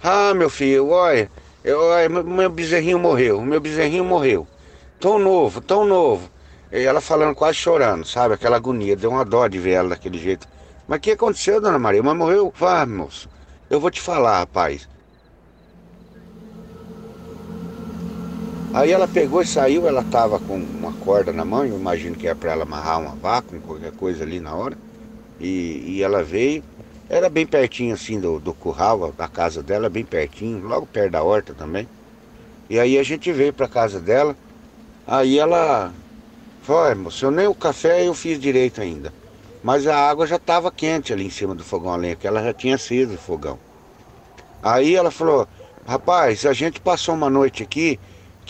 Ah, 0.03 0.33
meu 0.35 0.49
filho, 0.49 0.89
olha, 0.89 1.31
eu, 1.63 1.79
olha, 1.79 2.09
meu 2.09 2.49
bezerrinho 2.49 2.99
morreu, 2.99 3.41
meu 3.43 3.61
bezerrinho 3.61 4.05
morreu. 4.05 4.47
Tão 4.99 5.19
novo, 5.19 5.61
tão 5.61 5.85
novo. 5.85 6.31
E 6.73 6.79
ela 6.85 7.01
falando, 7.01 7.35
quase 7.35 7.59
chorando, 7.59 8.05
sabe? 8.05 8.35
Aquela 8.35 8.57
agonia, 8.57 8.97
deu 8.97 9.11
uma 9.11 9.25
dó 9.25 9.47
de 9.49 9.59
ver 9.59 9.73
ela 9.73 9.89
daquele 9.91 10.19
jeito. 10.19 10.47
Mas 10.87 10.99
o 10.99 11.01
que 11.03 11.11
aconteceu, 11.11 11.61
dona 11.61 11.79
Maria? 11.79 12.03
Mas 12.03 12.17
morreu? 12.17 12.53
Vamos, 12.57 13.29
eu 13.69 13.81
vou 13.81 13.91
te 13.91 14.01
falar, 14.01 14.39
rapaz. 14.39 14.89
Aí 18.73 18.93
ela 18.93 19.09
pegou 19.09 19.43
e 19.43 19.47
saiu, 19.47 19.89
ela 19.89 20.01
estava 20.01 20.39
com 20.39 20.57
uma 20.57 20.93
corda 20.93 21.33
na 21.33 21.45
mão, 21.45 21.65
eu 21.65 21.77
imagino 21.77 22.15
que 22.15 22.29
era 22.29 22.37
para 22.37 22.53
ela 22.53 22.63
amarrar 22.63 23.01
uma 23.01 23.17
vaca, 23.17 23.59
qualquer 23.67 23.91
coisa 23.93 24.23
ali 24.23 24.39
na 24.39 24.55
hora. 24.55 24.79
E, 25.41 25.83
e 25.87 26.03
ela 26.03 26.23
veio, 26.23 26.63
era 27.09 27.29
bem 27.29 27.45
pertinho 27.45 27.95
assim 27.95 28.21
do, 28.21 28.39
do 28.39 28.55
curral, 28.55 29.13
da 29.13 29.27
casa 29.27 29.61
dela, 29.61 29.89
bem 29.89 30.05
pertinho, 30.05 30.65
logo 30.69 30.87
perto 30.87 31.11
da 31.11 31.23
horta 31.23 31.53
também. 31.53 31.89
E 32.69 32.79
aí 32.79 32.97
a 32.97 33.03
gente 33.03 33.33
veio 33.33 33.53
para 33.53 33.67
casa 33.67 33.99
dela, 33.99 34.37
aí 35.05 35.37
ela 35.37 35.93
falou, 36.63 36.95
moço, 36.95 37.25
eu 37.25 37.33
nem 37.33 37.49
o 37.49 37.55
café 37.55 38.07
eu 38.07 38.15
fiz 38.15 38.39
direito 38.39 38.81
ainda. 38.81 39.13
Mas 39.65 39.85
a 39.89 39.97
água 39.97 40.29
já 40.29 40.37
estava 40.37 40.71
quente 40.71 41.13
ali 41.13 41.27
em 41.27 41.31
cima 41.31 41.57
do 41.57 41.65
fogão 41.65 41.93
a 41.93 41.97
lenha, 41.97 42.15
que 42.15 42.27
ela 42.27 42.43
já 42.45 42.55
tinha 42.55 42.79
sido 42.79 43.15
o 43.15 43.19
fogão. 43.19 43.59
Aí 44.63 44.95
ela 44.95 45.11
falou, 45.11 45.49
rapaz, 45.85 46.47
a 46.47 46.53
gente 46.53 46.81
passou 46.81 47.17
uma 47.17 47.29
noite 47.29 47.65
aqui 47.65 47.99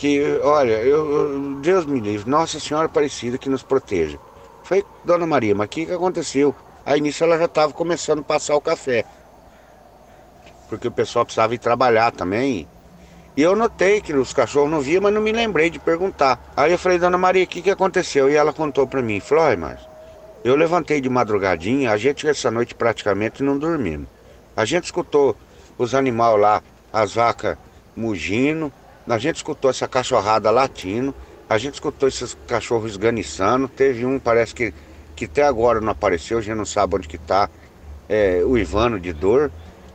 que, 0.01 0.41
olha, 0.43 0.83
eu, 0.83 1.13
eu, 1.13 1.55
Deus 1.57 1.85
me 1.85 2.01
livre, 2.01 2.31
Nossa 2.31 2.59
Senhora 2.59 2.87
Aparecida 2.87 3.37
que 3.37 3.51
nos 3.51 3.63
proteja. 3.63 4.19
Foi, 4.63 4.83
Dona 5.05 5.27
Maria, 5.27 5.55
mas 5.55 5.67
o 5.67 5.69
que, 5.69 5.85
que 5.85 5.93
aconteceu? 5.93 6.55
Aí 6.87 7.03
nisso 7.03 7.23
ela 7.23 7.37
já 7.37 7.45
estava 7.45 7.75
começando 7.75 8.21
a 8.21 8.23
passar 8.23 8.57
o 8.57 8.63
café. 8.63 9.05
Porque 10.71 10.89
o 10.89 10.91
pessoal 10.91 11.27
precisava 11.27 11.55
ir 11.55 11.59
trabalhar 11.59 12.13
também. 12.13 12.67
E 13.37 13.43
eu 13.43 13.55
notei 13.55 14.01
que 14.01 14.15
os 14.15 14.33
cachorros 14.33 14.71
não 14.71 14.81
viam, 14.81 15.03
mas 15.03 15.13
não 15.13 15.21
me 15.21 15.33
lembrei 15.33 15.69
de 15.69 15.79
perguntar. 15.79 16.51
Aí 16.57 16.73
eu 16.73 16.79
falei, 16.79 16.99
Dona 16.99 17.19
Maria, 17.19 17.45
o 17.45 17.47
que, 17.47 17.61
que 17.61 17.71
aconteceu? 17.71 18.31
E 18.31 18.37
ela 18.37 18.55
contou 18.55 18.87
para 18.87 19.03
mim, 19.03 19.21
falou, 19.21 19.55
mas 19.59 19.81
eu 20.43 20.57
levantei 20.57 21.03
de 21.03 21.11
madrugadinha, 21.11 21.93
a 21.93 21.99
gente 21.99 22.27
essa 22.27 22.51
noite 22.51 22.75
praticamente 22.75 23.43
não 23.43 23.59
dormimos. 23.59 24.09
A 24.57 24.65
gente 24.65 24.85
escutou 24.85 25.37
os 25.77 25.95
animais 25.95 26.41
lá, 26.41 26.63
as 26.91 27.15
vacas 27.15 27.59
mugindo, 27.95 28.73
a 29.09 29.19
gente 29.19 29.37
escutou 29.37 29.71
essa 29.71 29.89
cachorrada 29.89 30.51
latindo, 30.51 31.15
a 31.49 31.59
gente 31.59 31.75
escutou 31.75 32.09
esses 32.09 32.37
cachorros 32.47 32.93
esganiçando. 32.93 33.67
Teve 33.67 34.07
um, 34.07 34.19
parece 34.19 34.55
que, 34.55 34.73
que 35.17 35.25
até 35.25 35.43
agora 35.43 35.81
não 35.81 35.91
apareceu, 35.91 36.39
a 36.39 36.41
gente 36.41 36.57
não 36.57 36.65
sabe 36.65 36.97
onde 36.97 37.09
que 37.09 37.19
tá, 37.19 37.51
é, 38.09 38.43
o 38.45 38.57
Ivano 38.57 39.01
de 39.01 39.13
dor. 39.13 39.51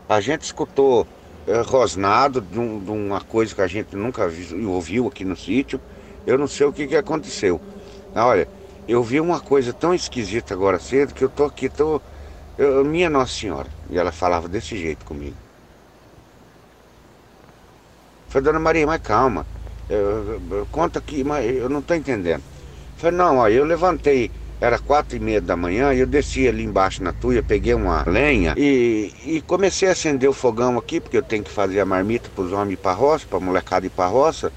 A 0.10 0.20
gente 0.20 0.42
escutou 0.42 1.08
é, 1.48 1.62
rosnado 1.62 2.42
de, 2.42 2.60
um, 2.60 2.80
de, 2.80 2.92
uma 2.92 3.22
coisa 3.22 3.56
que 3.56 3.62
a 3.62 3.68
gente 3.68 3.96
nunca 3.96 4.28
viu, 4.28 4.70
ouviu 4.72 5.08
aqui 5.08 5.24
no 5.24 5.36
sítio. 5.36 5.80
Eu 6.28 6.38
não 6.38 6.48
sei 6.48 6.66
o 6.66 6.74
que, 6.74 6.88
que 6.88 6.96
aconteceu. 6.96 7.62
Olha, 8.14 8.48
eu 8.88 9.02
vi 9.02 9.20
uma 9.20 9.40
coisa 9.40 9.72
tão 9.72 9.94
esquisita 9.94 10.54
agora 10.54 10.80
cedo 10.80 11.14
que 11.14 11.24
eu 11.24 11.30
tô 11.30 11.46
aqui, 11.46 11.70
tô. 11.70 12.02
Eu, 12.58 12.84
minha 12.84 13.10
Nossa 13.10 13.34
Senhora. 13.34 13.68
E 13.90 13.98
ela 13.98 14.12
falava 14.12 14.48
desse 14.48 14.78
jeito 14.78 15.06
comigo. 15.06 15.45
Falei, 18.36 18.44
dona 18.44 18.60
Maria, 18.60 18.86
mas 18.86 19.02
calma. 19.02 19.46
Eu, 19.90 20.42
eu, 20.52 20.68
conta 20.70 21.00
aqui, 21.00 21.24
mas 21.24 21.46
eu 21.56 21.70
não 21.70 21.82
tô 21.82 21.94
entendendo. 21.94 22.44
Falei, 22.98 23.18
não, 23.18 23.38
ó, 23.38 23.48
eu 23.48 23.64
levantei, 23.64 24.30
era 24.60 24.78
quatro 24.78 25.16
e 25.16 25.22
meia 25.22 25.40
da 25.40 25.56
manhã, 25.56 25.94
eu 25.94 26.06
desci 26.06 26.46
ali 26.46 26.66
embaixo 26.66 27.02
na 27.02 27.14
tuia, 27.14 27.42
peguei 27.42 27.74
uma 27.74 28.04
lenha 28.06 28.54
e, 28.58 29.14
e 29.26 29.42
comecei 29.42 29.88
a 29.88 29.94
acender 29.94 30.30
o 30.30 30.34
fogão 30.34 30.78
aqui, 30.78 31.00
porque 31.00 31.16
eu 31.16 31.24
tenho 31.24 31.46
que 31.46 31.50
fazer 31.50 31.80
a 31.80 31.86
marmita 31.86 32.30
para 32.36 32.44
os 32.44 32.52
homens 32.52 32.74
ir 32.74 32.78
para 32.78 32.92
roça, 32.92 33.26
para 33.26 33.40
molecada 33.40 33.86
ir 33.86 33.90
para 33.90 34.08
roça. 34.08 34.52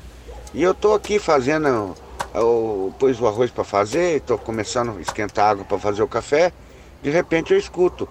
E 0.53 0.61
eu 0.61 0.75
tô 0.75 0.93
aqui 0.95 1.21
fazendo, 1.21 1.95
eu 2.35 2.93
pus 2.99 3.21
o 3.21 3.29
arroz 3.29 3.49
para 3.53 3.63
fazer, 3.63 4.17
estou 4.17 4.39
começando 4.39 4.97
a 4.99 5.01
esquentar 5.01 5.51
água 5.51 5.65
para 5.65 5.79
fazer 5.79 6.03
o 6.03 6.09
café. 6.09 6.53
De 7.01 7.11
repente 7.11 7.53
eu 7.53 7.59
escuto 7.59 8.09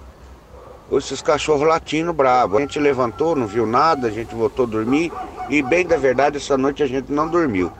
esses 0.91 1.21
cachorros 1.21 1.67
latindo 1.67 2.13
bravo. 2.13 2.57
A 2.57 2.61
gente 2.61 2.79
levantou, 2.79 3.35
não 3.35 3.47
viu 3.47 3.65
nada, 3.65 4.07
a 4.07 4.11
gente 4.11 4.33
voltou 4.33 4.65
a 4.65 4.69
dormir 4.69 5.11
e 5.49 5.61
bem 5.61 5.85
da 5.85 5.97
verdade 5.97 6.37
essa 6.37 6.57
noite 6.57 6.83
a 6.83 6.87
gente 6.87 7.11
não 7.11 7.27
dormiu. 7.27 7.71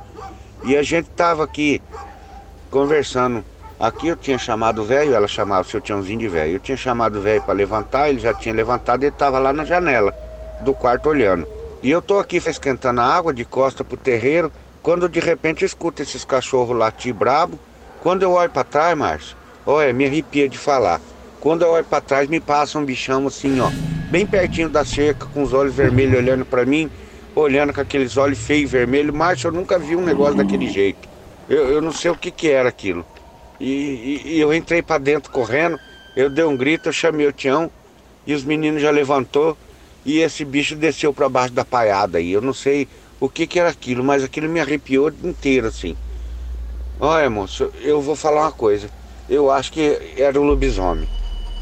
E 0.63 0.75
a 0.75 0.83
gente 0.83 1.09
tava 1.11 1.43
aqui 1.43 1.81
conversando. 2.69 3.45
Aqui 3.79 4.07
eu 4.07 4.15
tinha 4.15 4.39
chamado 4.39 4.81
o 4.81 4.85
velho, 4.85 5.13
ela 5.13 5.27
chamava 5.27 5.61
o 5.61 5.69
seu 5.69 5.79
Tiãozinho 5.79 6.19
de 6.19 6.27
velho. 6.27 6.53
Eu 6.53 6.59
tinha 6.59 6.75
chamado 6.75 7.19
o 7.19 7.21
velho 7.21 7.41
para 7.43 7.53
levantar, 7.53 8.09
ele 8.09 8.19
já 8.19 8.33
tinha 8.33 8.53
levantado 8.53 9.03
e 9.03 9.07
estava 9.07 9.37
lá 9.37 9.53
na 9.53 9.63
janela 9.63 10.13
do 10.61 10.73
quarto 10.73 11.09
olhando. 11.09 11.47
E 11.83 11.91
eu 11.91 12.01
tô 12.01 12.17
aqui 12.17 12.37
esquentando 12.37 12.99
a 13.01 13.05
água 13.05 13.31
de 13.31 13.45
costa 13.45 13.83
pro 13.83 13.95
terreiro, 13.95 14.51
quando 14.81 15.07
de 15.07 15.19
repente 15.19 15.63
escuto 15.63 16.01
esses 16.01 16.25
cachorros 16.25 16.75
latir 16.75 17.13
brabo. 17.13 17.59
Quando 18.01 18.23
eu 18.23 18.31
olho 18.31 18.49
para 18.49 18.63
trás, 18.63 18.97
Márcio, 18.97 19.37
olha, 19.65 19.93
me 19.93 20.05
arrepia 20.05 20.49
de 20.49 20.57
falar. 20.57 20.99
Quando 21.39 21.61
eu 21.61 21.69
olho 21.69 21.85
para 21.85 22.01
trás, 22.01 22.27
me 22.27 22.39
passa 22.39 22.79
um 22.79 22.85
bichão 22.85 23.27
assim, 23.27 23.59
ó, 23.59 23.69
bem 24.11 24.25
pertinho 24.25 24.69
da 24.69 24.83
cerca, 24.83 25.25
com 25.27 25.43
os 25.43 25.53
olhos 25.53 25.73
vermelhos 25.73 26.17
olhando 26.17 26.45
para 26.45 26.65
mim, 26.65 26.89
olhando 27.35 27.73
com 27.73 27.81
aqueles 27.81 28.17
olhos 28.17 28.39
feios 28.39 28.71
vermelhos. 28.71 29.15
Márcio, 29.15 29.47
eu 29.47 29.51
nunca 29.51 29.77
vi 29.77 29.95
um 29.95 30.03
negócio 30.03 30.35
daquele 30.35 30.67
jeito. 30.67 31.07
Eu, 31.47 31.69
eu 31.69 31.81
não 31.81 31.91
sei 31.91 32.11
o 32.11 32.15
que, 32.15 32.31
que 32.31 32.49
era 32.49 32.69
aquilo. 32.69 33.05
E, 33.59 34.21
e, 34.25 34.35
e 34.35 34.39
eu 34.39 34.53
entrei 34.53 34.81
para 34.81 34.97
dentro 34.97 35.31
correndo, 35.31 35.79
eu 36.15 36.29
dei 36.29 36.43
um 36.43 36.57
grito, 36.57 36.89
eu 36.89 36.93
chamei 36.93 37.27
o 37.27 37.33
Tião 37.33 37.71
e 38.25 38.33
os 38.33 38.43
meninos 38.43 38.81
já 38.81 38.91
levantou 38.91 39.57
e 40.05 40.19
esse 40.19 40.43
bicho 40.45 40.75
desceu 40.75 41.13
para 41.13 41.29
baixo 41.29 41.53
da 41.53 41.65
paiada 41.65 42.17
aí. 42.17 42.31
Eu 42.31 42.41
não 42.41 42.53
sei 42.53 42.87
o 43.19 43.29
que, 43.29 43.47
que 43.47 43.59
era 43.59 43.69
aquilo, 43.69 44.03
mas 44.03 44.23
aquilo 44.23 44.49
me 44.49 44.59
arrepiou 44.59 45.11
inteiro 45.23 45.67
assim. 45.67 45.95
Olha, 46.99 47.29
moço, 47.29 47.71
eu 47.81 48.01
vou 48.01 48.15
falar 48.15 48.41
uma 48.41 48.51
coisa. 48.51 48.89
Eu 49.29 49.51
acho 49.51 49.71
que 49.71 50.15
era 50.17 50.39
um 50.39 50.43
lobisomem. 50.43 51.16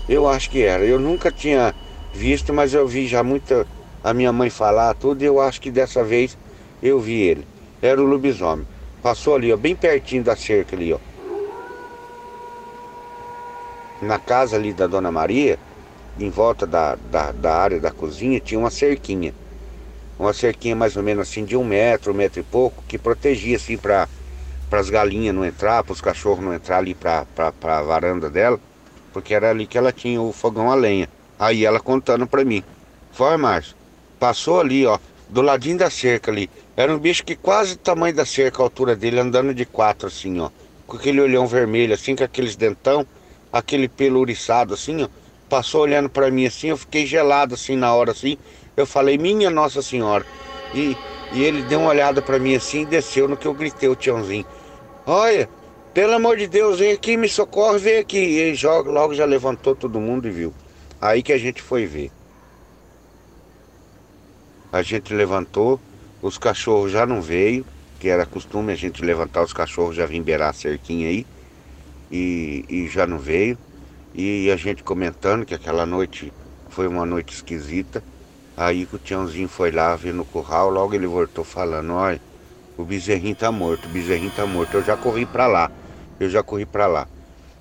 Eu 0.08 0.28
acho 0.28 0.50
que 0.50 0.64
era. 0.64 0.86
Eu 0.86 1.00
nunca 1.00 1.32
tinha 1.32 1.74
visto, 2.14 2.54
mas 2.54 2.74
eu 2.74 2.88
vi 2.88 3.08
já 3.08 3.24
muita 3.24 3.66
a 4.04 4.14
minha 4.14 4.32
mãe 4.32 4.50
falar 4.52 4.94
tudo 4.94 5.24
e 5.24 5.26
eu 5.26 5.40
acho 5.40 5.60
que 5.60 5.72
dessa 5.72 6.04
vez 6.04 6.38
eu 6.82 7.00
vi 7.00 7.22
ele. 7.22 7.48
Era 7.82 8.00
o 8.00 8.06
lobisomem. 8.06 8.68
Passou 9.02 9.36
ali, 9.36 9.52
ó, 9.52 9.58
bem 9.58 9.76
pertinho 9.76 10.24
da 10.24 10.36
cerca 10.36 10.76
ali, 10.76 10.94
ó. 10.94 11.00
Na 14.02 14.20
casa 14.20 14.56
ali 14.56 14.74
da 14.74 14.86
Dona 14.86 15.12
Maria, 15.12 15.58
em 16.20 16.30
volta 16.30 16.68
da, 16.68 16.96
da, 17.12 17.32
da 17.32 17.56
área 17.56 17.80
da 17.80 17.92
cozinha, 17.92 18.40
tinha 18.40 18.60
uma 18.60 18.70
cerquinha. 18.70 19.34
Uma 20.20 20.34
cerquinha 20.34 20.76
mais 20.76 20.96
ou 20.96 21.04
menos 21.04 21.28
assim 21.28 21.44
de 21.44 21.58
um 21.58 21.64
metro, 21.64 22.12
um 22.12 22.16
metro 22.16 22.40
e 22.40 22.44
pouco, 22.44 22.84
que 22.88 22.98
protegia 22.98 23.58
assim 23.58 23.78
para 23.78 24.08
as 24.72 24.90
galinhas 24.90 25.34
não 25.34 25.44
entrar, 25.44 25.84
para 25.84 25.94
os 25.94 26.02
cachorros 26.02 26.46
não 26.46 26.54
entrar 26.54 26.78
ali 26.78 26.94
para 26.94 27.26
a 27.40 27.82
varanda 27.82 28.30
dela 28.30 28.60
porque 29.16 29.34
era 29.34 29.50
ali 29.50 29.66
que 29.66 29.78
ela 29.78 29.94
tinha 29.94 30.22
o 30.22 30.34
fogão 30.34 30.70
a 30.70 30.76
lenha. 30.76 31.08
Aí 31.40 31.64
ela 31.64 31.80
contando 31.80 32.28
pra 32.28 32.44
mim. 32.44 32.62
Foi, 33.14 33.38
Márcio, 33.38 33.74
passou 34.20 34.60
ali, 34.60 34.86
ó, 34.86 35.00
do 35.30 35.42
ladinho 35.42 35.78
da 35.78 35.90
cerca 35.90 36.30
ali. 36.30 36.50
Era 36.76 36.94
um 36.94 37.00
bicho 37.00 37.24
que 37.24 37.34
quase 37.34 37.76
o 37.76 37.78
tamanho 37.78 38.14
da 38.14 38.26
cerca, 38.26 38.62
a 38.62 38.66
altura 38.66 38.94
dele, 38.94 39.22
andando 39.22 39.54
de 39.54 39.64
quatro, 39.64 40.10
assim, 40.10 40.38
ó. 40.42 40.50
Com 40.86 40.98
aquele 40.98 41.22
olhão 41.22 41.48
vermelho, 41.48 41.94
assim, 41.94 42.14
com 42.14 42.26
aqueles 42.26 42.58
dentão, 42.58 43.08
aquele 43.54 43.88
pelo 43.88 44.20
uriçado, 44.20 44.74
assim, 44.74 45.04
ó. 45.04 45.08
Passou 45.48 45.84
olhando 45.84 46.10
para 46.10 46.30
mim 46.30 46.46
assim, 46.46 46.68
eu 46.68 46.78
fiquei 46.78 47.06
gelado, 47.06 47.54
assim, 47.54 47.78
na 47.78 47.96
hora, 47.96 48.12
assim. 48.12 48.38
Eu 48.76 48.86
falei, 48.86 49.18
minha 49.18 49.50
Nossa 49.50 49.82
Senhora. 49.82 50.26
E, 50.74 50.98
e 51.32 51.42
ele 51.42 51.62
deu 51.62 51.80
uma 51.80 51.92
olhada 51.92 52.22
para 52.22 52.38
mim 52.38 52.54
assim 52.54 52.82
e 52.82 52.86
desceu 52.86 53.30
no 53.30 53.38
que 53.38 53.46
eu 53.46 53.54
gritei, 53.54 53.88
o 53.88 53.96
tiãozinho. 53.96 54.46
Olha, 55.08 55.48
pelo 55.96 56.12
amor 56.12 56.36
de 56.36 56.46
Deus, 56.46 56.80
vem 56.80 56.92
aqui, 56.92 57.16
me 57.16 57.30
socorre, 57.30 57.80
vem 57.80 57.98
aqui. 58.00 58.18
E 58.18 58.54
joga, 58.54 58.92
logo 58.92 59.14
já 59.14 59.24
levantou 59.24 59.74
todo 59.74 59.98
mundo 59.98 60.28
e 60.28 60.30
viu. 60.30 60.54
Aí 61.00 61.24
que 61.24 61.32
a 61.32 61.38
gente 61.38 61.62
foi 61.62 61.86
ver. 61.86 62.12
A 64.74 64.82
gente 64.82 65.14
levantou, 65.14 65.80
os 66.22 66.38
cachorros 66.38 66.92
já 66.92 67.06
não 67.06 67.22
veio, 67.22 67.66
que 67.98 68.10
era 68.10 68.26
costume 68.26 68.74
a 68.74 68.76
gente 68.76 69.06
levantar 69.06 69.42
os 69.42 69.54
cachorros, 69.54 69.96
já 69.96 70.06
vim 70.06 70.22
beirar 70.22 70.50
a 70.50 70.54
cerquinha 70.54 71.08
aí. 71.08 71.26
E, 72.12 72.66
e 72.68 72.88
já 72.90 73.08
não 73.08 73.18
veio. 73.18 73.58
E 74.14 74.52
a 74.52 74.58
gente 74.58 74.84
comentando 74.84 75.46
que 75.46 75.54
aquela 75.54 75.86
noite 75.86 76.34
foi 76.72 76.90
uma 76.90 77.06
noite 77.06 77.34
esquisita. 77.34 78.04
Aí 78.58 78.86
que 78.86 78.98
o 78.98 79.00
Tiãozinho 79.00 79.48
foi 79.48 79.72
lá 79.72 79.96
ver 79.96 80.14
no 80.14 80.26
curral, 80.26 80.70
logo 80.70 80.94
ele 80.94 81.08
voltou 81.08 81.46
falando, 81.46 81.94
olha, 81.94 82.20
o 82.78 82.84
bezerrinho 82.84 83.36
tá 83.36 83.50
morto, 83.50 83.86
o 83.86 83.90
bezerrinho 83.90 84.32
tá 84.36 84.46
morto. 84.46 84.76
Eu 84.76 84.84
já 84.84 84.98
corri 84.98 85.26
para 85.26 85.48
lá. 85.48 85.72
Eu 86.20 86.30
já 86.30 86.44
corri 86.44 86.66
para 86.66 86.88
lá. 86.88 87.08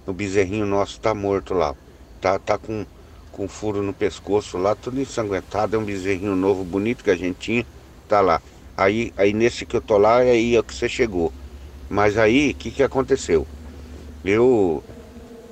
O 0.07 0.13
bezerrinho 0.13 0.67
nosso 0.67 1.01
tá 1.01 1.15
morto 1.15 1.55
lá. 1.55 1.77
Tá, 2.21 2.39
tá 2.39 2.59
com, 2.59 2.87
com 3.31 3.49
furo 3.49 3.83
no 3.83 3.95
pescoço 3.95 4.59
lá, 4.59 4.75
tudo 4.77 5.01
ensanguentado. 5.01 5.77
É 5.77 5.79
um 5.79 5.85
bezerrinho 5.85 6.37
novo, 6.37 6.65
bonito 6.65 7.05
que 7.05 7.11
a 7.11 7.17
gente 7.17 7.39
tinha. 7.39 7.67
Tá 8.09 8.21
lá. 8.21 8.43
Aí, 8.77 9.13
aí 9.17 9.33
nesse 9.33 9.67
que 9.67 9.77
eu 9.77 9.83
tô 9.83 9.99
lá, 9.99 10.23
é 10.23 10.33
aí 10.33 10.57
é 10.57 10.63
que 10.63 10.75
você 10.75 10.89
chegou. 10.89 11.35
Mas 11.89 12.19
aí, 12.19 12.51
o 12.53 12.57
que, 12.57 12.73
que 12.73 12.83
aconteceu? 12.83 13.49
Eu 14.25 14.85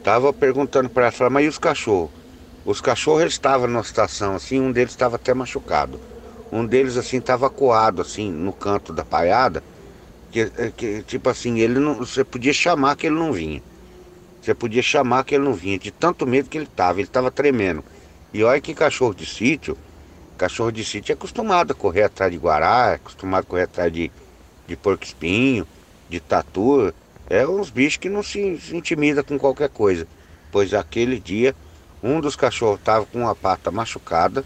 tava 0.03 0.33
perguntando 0.35 0.91
para 0.91 1.09
ela, 1.19 1.31
mas 1.31 1.45
e 1.47 1.49
os 1.49 1.59
cachorros? 1.59 2.13
Os 2.65 2.81
cachorros 2.81 3.25
estavam 3.33 3.69
numa 3.69 3.85
situação 3.85 4.35
assim, 4.37 4.61
um 4.61 4.73
deles 4.73 4.93
estava 4.93 5.17
até 5.17 5.35
machucado. 5.35 6.01
Um 6.51 6.67
deles 6.67 6.97
assim 6.97 7.19
estava 7.19 7.51
coado 7.51 8.03
assim 8.03 8.31
no 8.33 8.55
canto 8.55 8.93
da 8.93 9.05
paiada 9.05 9.65
que, 10.33 10.41
é, 10.41 10.73
que, 10.75 11.03
tipo 11.03 11.29
assim, 11.29 11.61
ele 11.61 11.79
não, 11.79 11.97
você 11.97 12.25
podia 12.25 12.55
chamar 12.55 12.97
que 12.97 13.07
ele 13.07 13.15
não 13.15 13.33
vinha. 13.33 13.63
Você 14.41 14.55
podia 14.55 14.83
chamar 14.83 15.25
que 15.25 15.35
ele 15.35 15.45
não 15.45 15.53
vinha, 15.53 15.79
de 15.79 15.91
tanto 15.91 16.27
medo 16.27 16.49
que 16.49 16.57
ele 16.57 16.67
tava, 16.67 17.01
ele 17.01 17.07
tava 17.07 17.31
tremendo. 17.31 17.85
E 18.33 18.43
olha 18.43 18.61
que 18.61 18.75
cachorro 18.75 19.15
de 19.15 19.27
sítio, 19.27 19.77
cachorro 20.39 20.73
de 20.73 20.85
sítio 20.85 21.13
é 21.13 21.15
acostumado 21.15 21.73
a 21.73 21.75
correr 21.75 22.05
atrás 22.05 22.33
de 22.33 22.39
guará, 22.39 22.93
é 22.93 22.95
acostumado 22.95 23.43
a 23.43 23.47
correr 23.47 23.65
atrás 23.65 23.93
de, 23.93 24.11
de 24.67 24.75
porco 24.75 25.05
espinho, 25.05 25.67
de 26.09 26.19
tatu. 26.19 26.93
É 27.29 27.47
uns 27.47 27.69
bichos 27.71 27.99
que 27.99 28.09
não 28.09 28.23
se, 28.23 28.59
se 28.59 28.75
intimida 28.75 29.23
com 29.23 29.39
qualquer 29.39 29.69
coisa. 29.69 30.09
Pois 30.51 30.73
aquele 30.73 31.21
dia, 31.21 31.55
um 32.03 32.21
dos 32.21 32.35
cachorros 32.35 32.81
tava 32.83 33.05
com 33.05 33.21
uma 33.21 33.37
pata 33.37 33.71
machucada, 33.71 34.45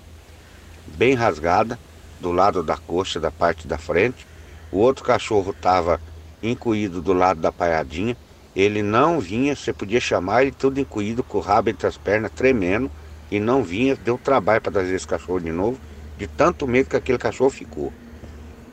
bem 0.88 1.14
rasgada, 1.14 1.78
do 2.20 2.32
lado 2.32 2.62
da 2.62 2.76
coxa, 2.76 3.20
da 3.20 3.30
parte 3.30 3.68
da 3.68 3.78
frente. 3.78 4.26
O 4.70 4.78
outro 4.78 5.04
cachorro 5.04 5.50
estava 5.50 6.00
encuído 6.42 7.00
do 7.00 7.12
lado 7.12 7.40
da 7.40 7.52
paiadinha. 7.52 8.16
Ele 8.54 8.82
não 8.82 9.20
vinha, 9.20 9.54
você 9.54 9.72
podia 9.72 10.00
chamar 10.00 10.42
ele 10.42 10.52
tudo 10.52 10.80
encuído, 10.80 11.22
com 11.22 11.38
o 11.38 11.40
rabo 11.40 11.70
entre 11.70 11.86
as 11.86 11.96
pernas, 11.96 12.30
tremendo, 12.32 12.90
e 13.30 13.38
não 13.38 13.62
vinha. 13.62 13.96
Deu 13.96 14.18
trabalho 14.18 14.60
para 14.60 14.72
trazer 14.72 14.94
esse 14.94 15.06
cachorro 15.06 15.40
de 15.40 15.52
novo, 15.52 15.78
de 16.16 16.26
tanto 16.26 16.66
medo 16.66 16.88
que 16.88 16.96
aquele 16.96 17.18
cachorro 17.18 17.50
ficou. 17.50 17.92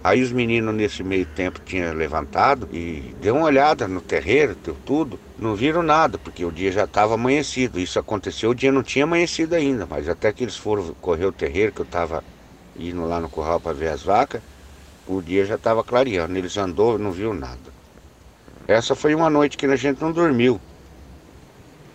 Aí 0.04 0.22
os 0.22 0.34
meninos 0.34 0.76
nesse 0.76 1.02
meio 1.02 1.26
tempo 1.26 1.62
tinham 1.64 1.94
levantado 1.94 2.68
e 2.74 3.16
deu 3.22 3.38
uma 3.38 3.46
olhada 3.46 3.88
no 3.88 4.02
terreiro, 4.02 4.54
deu 4.54 4.76
tudo. 4.86 5.18
Não 5.40 5.56
viram 5.56 5.82
nada, 5.82 6.18
porque 6.18 6.44
o 6.44 6.52
dia 6.52 6.72
já 6.74 6.84
estava 6.84 7.14
amanhecido. 7.14 7.80
Isso 7.80 7.98
aconteceu, 7.98 8.50
o 8.50 8.56
dia 8.56 8.72
não 8.72 8.84
tinha 8.84 9.06
amanhecido 9.06 9.56
ainda, 9.56 9.86
mas 9.90 10.10
até 10.10 10.34
que 10.34 10.44
eles 10.44 10.58
foram 10.58 10.94
correr 10.96 11.26
o 11.26 11.32
terreiro, 11.32 11.72
que 11.72 11.80
eu 11.80 11.86
estava 11.86 12.22
indo 12.78 13.06
lá 13.06 13.20
no 13.22 13.30
curral 13.30 13.62
para 13.62 13.72
ver 13.72 13.90
as 13.90 14.04
vacas, 14.04 14.42
o 15.08 15.22
dia 15.22 15.46
já 15.46 15.56
estava 15.56 15.84
clareando, 15.84 16.38
eles 16.38 16.58
andou, 16.58 16.98
não 16.98 17.12
viu 17.12 17.34
nada. 17.34 17.74
Essa 18.68 18.96
foi 18.96 19.14
uma 19.14 19.30
noite 19.30 19.58
que 19.58 19.66
a 19.66 19.76
gente 19.76 20.02
não 20.02 20.12
dormiu. 20.12 20.60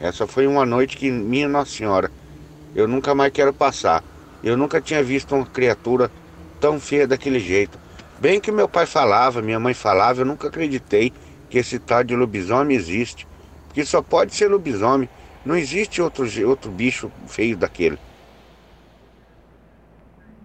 Essa 0.00 0.26
foi 0.26 0.46
uma 0.46 0.66
noite 0.66 0.96
que, 0.96 1.10
minha 1.10 1.48
Nossa 1.48 1.72
Senhora, 1.72 2.10
eu 2.74 2.86
nunca 2.86 3.14
mais 3.14 3.32
quero 3.32 3.52
passar. 3.52 4.04
Eu 4.44 4.56
nunca 4.56 4.80
tinha 4.80 5.02
visto 5.02 5.34
uma 5.34 5.46
criatura 5.46 6.10
tão 6.60 6.78
feia 6.78 7.06
daquele 7.06 7.40
jeito. 7.40 7.78
Bem 8.20 8.40
que 8.40 8.52
meu 8.52 8.68
pai 8.68 8.86
falava, 8.86 9.42
minha 9.42 9.58
mãe 9.58 9.74
falava, 9.74 10.20
eu 10.20 10.26
nunca 10.26 10.48
acreditei 10.48 11.12
que 11.48 11.58
esse 11.58 11.78
tal 11.78 12.04
de 12.04 12.14
lobisomem 12.14 12.76
existe. 12.76 13.26
Porque 13.66 13.84
só 13.84 14.02
pode 14.02 14.34
ser 14.34 14.48
lobisomem. 14.48 15.08
Não 15.44 15.56
existe 15.56 16.02
outro, 16.02 16.26
outro 16.46 16.70
bicho 16.70 17.10
feio 17.26 17.56
daquele. 17.56 17.98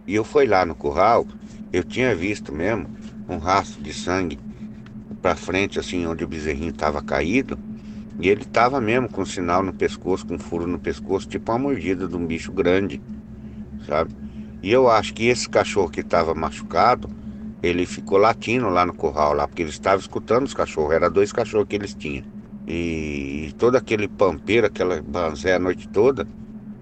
E 0.08 0.16
eu 0.16 0.24
fui 0.24 0.46
lá 0.46 0.66
no 0.66 0.76
curral 0.76 1.28
eu 1.74 1.84
tinha 1.84 2.16
visto 2.16 2.54
mesmo 2.54 2.88
um 3.28 3.38
rastro 3.38 3.82
de 3.82 3.92
sangue 3.92 4.40
para 5.24 5.36
frente, 5.36 5.80
assim, 5.80 6.06
onde 6.06 6.24
o 6.24 6.28
bezerrinho 6.28 6.70
estava 6.70 7.02
caído. 7.02 7.58
E 8.20 8.30
ele 8.30 8.46
tava 8.46 8.80
mesmo 8.80 9.10
com 9.10 9.24
um 9.24 9.26
sinal 9.26 9.64
no 9.64 9.74
pescoço, 9.74 10.26
com 10.28 10.36
um 10.36 10.40
furo 10.40 10.68
no 10.68 10.78
pescoço, 10.78 11.28
tipo 11.28 11.52
uma 11.52 11.58
mordida 11.58 12.08
de 12.08 12.16
um 12.16 12.28
bicho 12.28 12.52
grande, 12.52 13.02
sabe? 13.88 14.14
E 14.62 14.72
eu 14.72 14.88
acho 14.88 15.16
que 15.16 15.26
esse 15.26 15.50
cachorro 15.50 15.90
que 15.90 16.02
estava 16.02 16.36
machucado, 16.36 17.10
ele 17.64 17.88
ficou 17.88 18.20
latindo 18.20 18.70
lá 18.70 18.86
no 18.86 18.94
curral, 18.94 19.34
lá, 19.34 19.48
porque 19.48 19.64
eles 19.64 19.74
estavam 19.74 20.00
escutando 20.00 20.46
os 20.46 20.54
cachorros, 20.54 20.94
era 20.94 21.10
dois 21.10 21.32
cachorros 21.34 21.68
que 21.68 21.76
eles 21.76 21.96
tinham. 21.96 22.24
E, 22.68 23.48
e 23.48 23.56
todo 23.58 23.76
aquele 23.76 24.08
pampeiro, 24.08 24.68
aquela 24.68 25.02
banzé 25.02 25.56
a 25.56 25.60
noite 25.60 25.88
toda, 25.88 26.28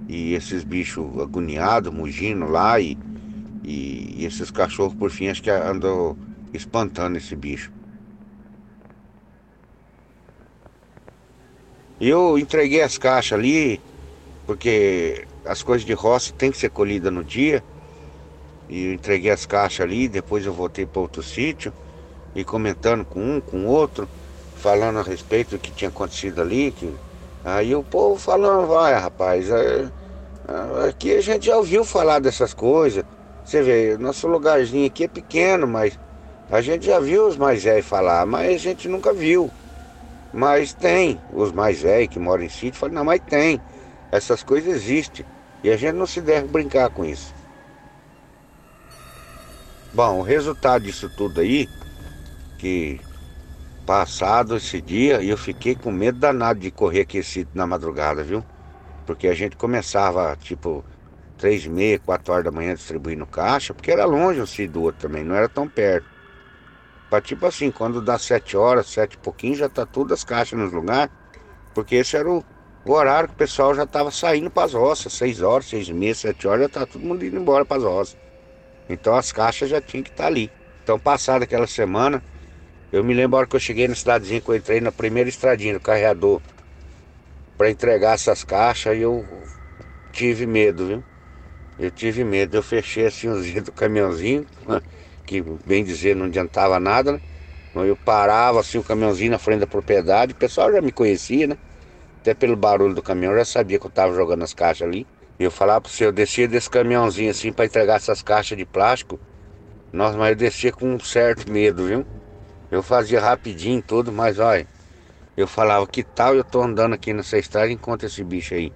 e 0.09 0.33
esses 0.33 0.65
bichos 0.65 1.05
agoniados, 1.19 1.93
mugindo 1.93 2.45
lá, 2.45 2.79
e, 2.79 2.97
e, 3.63 4.25
esses 4.25 4.49
cachorros, 4.51 4.93
por 4.93 5.09
fim, 5.11 5.27
acho 5.27 5.41
que 5.41 5.49
andou 5.49 6.17
espantando 6.53 7.17
esse 7.17 7.35
bicho. 7.35 7.71
Eu 11.99 12.37
entreguei 12.39 12.81
as 12.81 12.97
caixas 12.97 13.37
ali, 13.37 13.79
porque 14.47 15.27
as 15.45 15.61
coisas 15.61 15.85
de 15.85 15.93
roça 15.93 16.33
tem 16.33 16.51
que 16.51 16.57
ser 16.57 16.71
colhida 16.71 17.11
no 17.11 17.23
dia. 17.23 17.63
E 18.67 18.85
eu 18.85 18.93
entreguei 18.93 19.29
as 19.29 19.45
caixas 19.45 19.81
ali, 19.81 20.07
depois 20.07 20.45
eu 20.45 20.53
voltei 20.53 20.85
para 20.85 21.01
outro 21.01 21.21
sítio 21.21 21.71
e 22.33 22.43
comentando 22.43 23.05
com 23.05 23.19
um, 23.35 23.41
com 23.41 23.65
outro, 23.65 24.07
falando 24.55 24.99
a 24.99 25.03
respeito 25.03 25.51
do 25.51 25.59
que 25.59 25.71
tinha 25.71 25.89
acontecido 25.89 26.41
ali. 26.41 26.71
Que... 26.71 26.91
Aí 27.43 27.75
o 27.75 27.83
povo 27.83 28.19
falando, 28.19 28.67
vai 28.67 28.93
rapaz, 28.93 29.49
é... 29.49 29.87
é 30.47 30.89
aqui 30.89 31.15
a 31.15 31.21
gente 31.21 31.45
já 31.45 31.57
ouviu 31.57 31.83
falar 31.83 32.19
dessas 32.19 32.53
coisas. 32.53 33.03
Você 33.43 33.61
vê, 33.61 33.97
nosso 33.97 34.27
lugarzinho 34.27 34.87
aqui 34.87 35.05
é 35.05 35.07
pequeno, 35.07 35.67
mas 35.67 35.99
a 36.49 36.61
gente 36.61 36.85
já 36.85 36.99
viu 36.99 37.27
os 37.27 37.37
mais 37.37 37.63
velhos 37.63 37.85
falar, 37.85 38.25
mas 38.25 38.55
a 38.55 38.57
gente 38.57 38.87
nunca 38.87 39.13
viu. 39.13 39.49
Mas 40.33 40.73
tem 40.73 41.19
os 41.33 41.51
mais 41.51 41.81
velhos 41.81 42.09
que 42.09 42.19
moram 42.19 42.43
em 42.43 42.49
sítio, 42.49 42.79
falam, 42.79 42.95
não, 42.95 43.05
mas 43.05 43.21
tem. 43.21 43.59
Essas 44.11 44.43
coisas 44.43 44.73
existem. 44.73 45.25
E 45.63 45.69
a 45.69 45.77
gente 45.77 45.95
não 45.95 46.05
se 46.05 46.21
deve 46.21 46.47
brincar 46.47 46.89
com 46.89 47.03
isso. 47.05 47.33
Bom, 49.93 50.19
o 50.19 50.21
resultado 50.21 50.83
disso 50.85 51.09
tudo 51.17 51.41
aí, 51.41 51.67
que 52.57 52.99
passado 53.85 54.55
esse 54.55 54.81
dia, 54.81 55.21
eu 55.21 55.37
fiquei 55.37 55.75
com 55.75 55.91
medo 55.91 56.17
danado 56.17 56.59
de 56.59 56.71
correr 56.71 57.01
aqui 57.01 57.21
sítio 57.21 57.51
na 57.53 57.67
madrugada, 57.67 58.23
viu? 58.23 58.43
Porque 59.05 59.27
a 59.27 59.33
gente 59.33 59.57
começava, 59.57 60.37
tipo, 60.39 60.85
três 61.41 61.65
e 61.65 61.69
meia, 61.69 61.97
quatro 61.97 62.31
horas 62.31 62.45
da 62.45 62.51
manhã 62.51 62.75
distribuindo 62.75 63.25
caixa, 63.25 63.73
porque 63.73 63.89
era 63.89 64.05
longe 64.05 64.39
um 64.39 64.45
sítio 64.45 64.73
do 64.73 64.83
outro 64.83 65.01
também, 65.01 65.23
não 65.23 65.35
era 65.35 65.49
tão 65.49 65.67
perto. 65.67 66.05
Pra 67.09 67.19
tipo 67.19 67.47
assim, 67.47 67.71
quando 67.71 67.99
dá 67.99 68.19
sete 68.19 68.55
horas, 68.55 68.87
sete 68.87 69.15
e 69.15 69.17
pouquinho, 69.17 69.55
já 69.55 69.67
tá 69.67 69.83
todas 69.83 70.19
as 70.19 70.23
caixas 70.23 70.57
nos 70.57 70.71
lugares. 70.71 71.11
Porque 71.73 71.95
esse 71.95 72.15
era 72.15 72.29
o, 72.29 72.43
o, 72.85 72.91
horário 72.91 73.27
que 73.27 73.33
o 73.33 73.37
pessoal 73.37 73.73
já 73.73 73.85
tava 73.85 74.11
saindo 74.11 74.49
para 74.51 74.65
as 74.65 74.73
roças. 74.73 75.11
Seis 75.11 75.41
horas, 75.41 75.65
seis 75.65 75.89
e 75.89 75.93
meia, 75.93 76.13
sete 76.13 76.47
horas, 76.47 76.61
já 76.61 76.69
tá 76.69 76.85
todo 76.85 77.03
mundo 77.03 77.25
indo 77.25 77.37
embora 77.37 77.65
para 77.65 77.77
as 77.77 77.83
roças. 77.83 78.17
Então 78.87 79.15
as 79.15 79.31
caixas 79.31 79.69
já 79.69 79.81
tinham 79.81 80.03
que 80.03 80.11
estar 80.11 80.23
tá 80.23 80.27
ali. 80.27 80.49
Então, 80.83 80.97
passada 80.97 81.43
aquela 81.43 81.67
semana, 81.67 82.23
eu 82.93 83.03
me 83.03 83.13
lembro 83.13 83.45
que 83.47 83.55
eu 83.55 83.59
cheguei 83.59 83.87
na 83.87 83.95
cidadezinha, 83.95 84.39
que 84.39 84.49
eu 84.49 84.55
entrei 84.55 84.79
na 84.79 84.91
primeira 84.91 85.27
estradinha 85.27 85.73
do 85.73 85.79
carreador 85.79 86.39
para 87.57 87.69
entregar 87.69 88.13
essas 88.13 88.43
caixas, 88.43 88.95
e 88.95 89.01
eu 89.01 89.25
tive 90.13 90.45
medo, 90.45 90.87
viu? 90.87 91.10
Eu 91.77 91.91
tive 91.91 92.23
medo. 92.23 92.57
Eu 92.57 92.63
fechei 92.63 93.05
assim 93.05 93.27
os 93.29 93.45
dedos 93.45 93.63
do 93.65 93.73
caminhãozinho. 93.73 94.45
que 95.25 95.41
bem 95.65 95.83
dizer 95.83 96.15
não 96.15 96.25
adiantava 96.25 96.79
nada, 96.79 97.13
né? 97.13 97.21
Eu 97.75 97.95
parava 97.97 98.59
assim 98.59 98.77
o 98.77 98.83
caminhãozinho 98.83 99.31
na 99.31 99.39
frente 99.39 99.61
da 99.61 99.67
propriedade, 99.67 100.33
o 100.33 100.35
pessoal 100.35 100.71
já 100.71 100.81
me 100.81 100.91
conhecia, 100.91 101.47
né? 101.47 101.57
Até 102.21 102.33
pelo 102.33 102.55
barulho 102.55 102.93
do 102.93 103.01
caminhão, 103.03 103.35
já 103.35 103.45
sabia 103.45 103.79
que 103.79 103.85
eu 103.87 103.91
tava 103.91 104.13
jogando 104.13 104.43
as 104.43 104.53
caixas 104.53 104.87
ali. 104.87 105.07
E 105.39 105.43
eu 105.43 105.51
falava 105.51 105.81
para 105.81 105.91
você, 105.91 106.05
eu 106.05 106.11
descia 106.11 106.47
desse 106.47 106.69
caminhãozinho 106.69 107.31
assim 107.31 107.51
para 107.53 107.65
entregar 107.65 107.95
essas 107.95 108.21
caixas 108.21 108.57
de 108.57 108.65
plástico. 108.65 109.19
Nossa, 109.91 110.17
mas 110.17 110.31
eu 110.31 110.35
descia 110.35 110.71
com 110.71 110.95
um 110.95 110.99
certo 110.99 111.51
medo, 111.51 111.87
viu? 111.87 112.05
Eu 112.71 112.83
fazia 112.83 113.19
rapidinho 113.21 113.81
tudo, 113.83 114.11
mas 114.11 114.39
olha, 114.39 114.67
eu 115.35 115.47
falava, 115.47 115.87
que 115.87 116.03
tal 116.03 116.35
eu 116.35 116.43
tô 116.43 116.61
andando 116.61 116.93
aqui 116.93 117.13
nessa 117.13 117.37
estrada 117.37 117.69
e 117.69 117.73
encontro 117.73 118.07
esse 118.07 118.23
bicho 118.23 118.53
aí. 118.53 118.71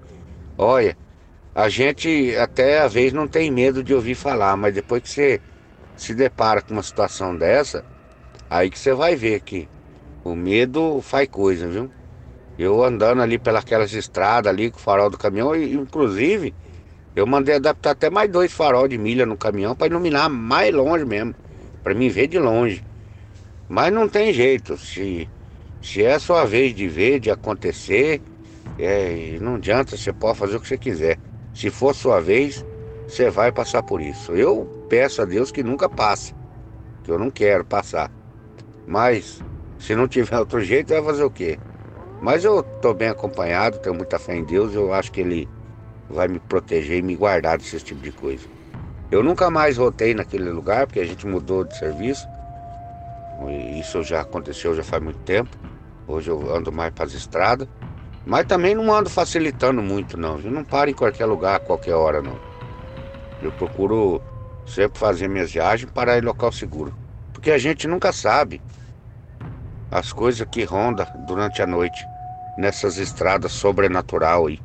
Olha, 0.58 0.98
a 1.56 1.70
gente 1.70 2.36
até 2.36 2.82
às 2.82 2.94
vezes 2.94 3.14
não 3.14 3.30
tem 3.30 3.50
medo 3.50 3.82
de 3.82 3.94
ouvir 3.94 4.14
falar, 4.14 4.58
mas 4.58 4.74
depois 4.74 5.02
que 5.02 5.10
você 5.10 5.42
se 5.96 6.14
depara 6.14 6.62
com 6.62 6.74
uma 6.74 6.84
situação 6.84 7.34
dessa, 7.34 7.86
aí 8.50 8.70
que 8.70 8.78
você 8.78 8.94
vai 8.94 9.16
ver 9.16 9.40
que 9.40 9.66
o 10.22 10.36
medo 10.36 11.00
faz 11.02 11.30
coisa, 11.30 11.66
viu? 11.66 11.90
Eu 12.60 12.84
andando 12.84 13.22
ali 13.22 13.38
pelas 13.38 13.94
estradas 13.94 14.52
ali 14.52 14.70
com 14.70 14.78
o 14.78 14.82
farol 14.82 15.10
do 15.10 15.18
caminhão, 15.18 15.56
e, 15.56 15.74
inclusive, 15.74 16.54
eu 17.16 17.26
mandei 17.26 17.56
adaptar 17.56 17.92
até 17.92 18.10
mais 18.10 18.30
dois 18.30 18.52
farol 18.52 18.88
de 18.88 18.98
milha 18.98 19.26
no 19.26 19.38
caminhão 19.38 19.76
para 19.76 19.88
iluminar 19.88 20.30
mais 20.30 20.74
longe 20.74 21.06
mesmo, 21.06 21.34
para 21.82 21.94
mim 21.94 22.10
ver 22.10 22.28
de 22.28 22.38
longe. 22.38 22.84
Mas 23.70 23.94
não 23.94 24.10
tem 24.10 24.34
jeito, 24.34 24.78
se, 24.78 25.30
se 25.82 26.04
é 26.04 26.16
a 26.16 26.20
sua 26.20 26.44
vez 26.44 26.76
de 26.76 26.88
ver, 26.90 27.20
de 27.22 27.32
acontecer, 27.32 28.22
é, 28.78 29.38
não 29.40 29.56
adianta, 29.56 29.96
você 29.96 30.12
pode 30.12 30.38
fazer 30.38 30.58
o 30.58 30.60
que 30.60 30.68
você 30.68 30.78
quiser. 30.78 31.18
Se 31.56 31.70
for 31.70 31.96
sua 31.96 32.20
vez, 32.20 32.66
você 33.08 33.30
vai 33.30 33.50
passar 33.50 33.82
por 33.82 34.02
isso. 34.02 34.34
Eu 34.34 34.68
peço 34.90 35.22
a 35.22 35.26
Deus 35.26 35.52
que 35.52 35.64
nunca 35.64 35.88
passe, 35.88 36.36
que 37.02 37.10
eu 37.10 37.18
não 37.18 37.32
quero 37.32 37.64
passar. 37.64 38.12
Mas 38.86 39.42
se 39.80 39.96
não 39.96 40.06
tiver 40.06 40.38
outro 40.38 40.60
jeito, 40.60 40.90
vai 40.90 41.02
fazer 41.02 41.24
o 41.24 41.32
quê? 41.32 41.58
Mas 42.22 42.44
eu 42.44 42.60
estou 42.60 42.94
bem 42.94 43.08
acompanhado, 43.08 43.80
tenho 43.80 43.96
muita 43.96 44.20
fé 44.20 44.36
em 44.36 44.44
Deus, 44.44 44.74
eu 44.74 44.94
acho 44.94 45.12
que 45.14 45.22
Ele 45.22 45.48
vai 46.10 46.28
me 46.28 46.40
proteger 46.40 46.98
e 46.98 47.02
me 47.02 47.16
guardar 47.16 47.58
desse 47.58 47.80
tipo 47.80 48.02
de 48.02 48.12
coisa. 48.12 48.46
Eu 49.10 49.24
nunca 49.24 49.50
mais 49.50 49.78
voltei 49.78 50.14
naquele 50.14 50.50
lugar, 50.50 50.88
porque 50.88 51.00
a 51.00 51.06
gente 51.06 51.26
mudou 51.26 51.64
de 51.64 51.78
serviço. 51.78 52.28
Isso 53.80 54.04
já 54.04 54.22
aconteceu 54.22 54.76
já 54.76 54.84
faz 54.84 55.02
muito 55.02 55.20
tempo. 55.20 55.56
Hoje 56.06 56.30
eu 56.30 56.54
ando 56.54 56.72
mais 56.72 56.94
para 56.94 57.06
as 57.06 57.14
estradas. 57.14 57.68
Mas 58.26 58.46
também 58.46 58.74
não 58.74 58.92
ando 58.94 59.10
facilitando 59.10 59.82
muito, 59.84 60.18
não. 60.18 60.40
Eu 60.40 60.52
não 60.52 60.66
paro 60.66 60.90
em 60.90 60.94
qualquer 60.96 61.26
lugar, 61.26 61.56
a 61.56 61.60
qualquer 61.60 61.94
hora, 61.94 62.22
não. 62.22 62.42
Eu 63.40 63.54
procuro 63.54 64.22
sempre 64.66 65.00
fazer 65.00 65.28
minhas 65.28 65.52
viagens 65.52 65.92
para 65.92 66.18
em 66.18 66.22
local 66.22 66.52
seguro. 66.52 66.98
Porque 67.32 67.52
a 67.52 67.58
gente 67.58 67.88
nunca 67.88 68.12
sabe 68.12 68.62
as 69.92 70.12
coisas 70.12 70.48
que 70.50 70.64
ronda 70.64 71.08
durante 71.14 71.62
a 71.62 71.68
noite 71.68 72.10
nessas 72.58 72.98
estradas 72.98 73.54
sobrenatural 73.54 74.48
aí 74.48 74.60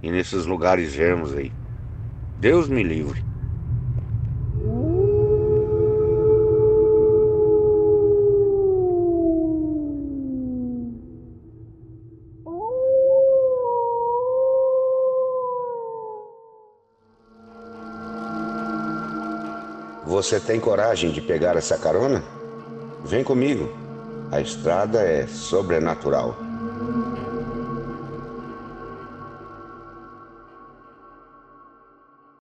e 0.00 0.10
nesses 0.10 0.46
lugares 0.46 0.96
ermos 0.96 1.34
aí. 1.34 1.52
Deus 2.36 2.68
me 2.68 2.84
livre. 2.84 3.27
Você 20.08 20.40
tem 20.40 20.58
coragem 20.58 21.10
de 21.10 21.20
pegar 21.20 21.54
essa 21.54 21.76
carona? 21.76 22.24
Vem 23.04 23.22
comigo. 23.22 23.70
A 24.32 24.40
estrada 24.40 25.02
é 25.02 25.26
sobrenatural. 25.26 26.47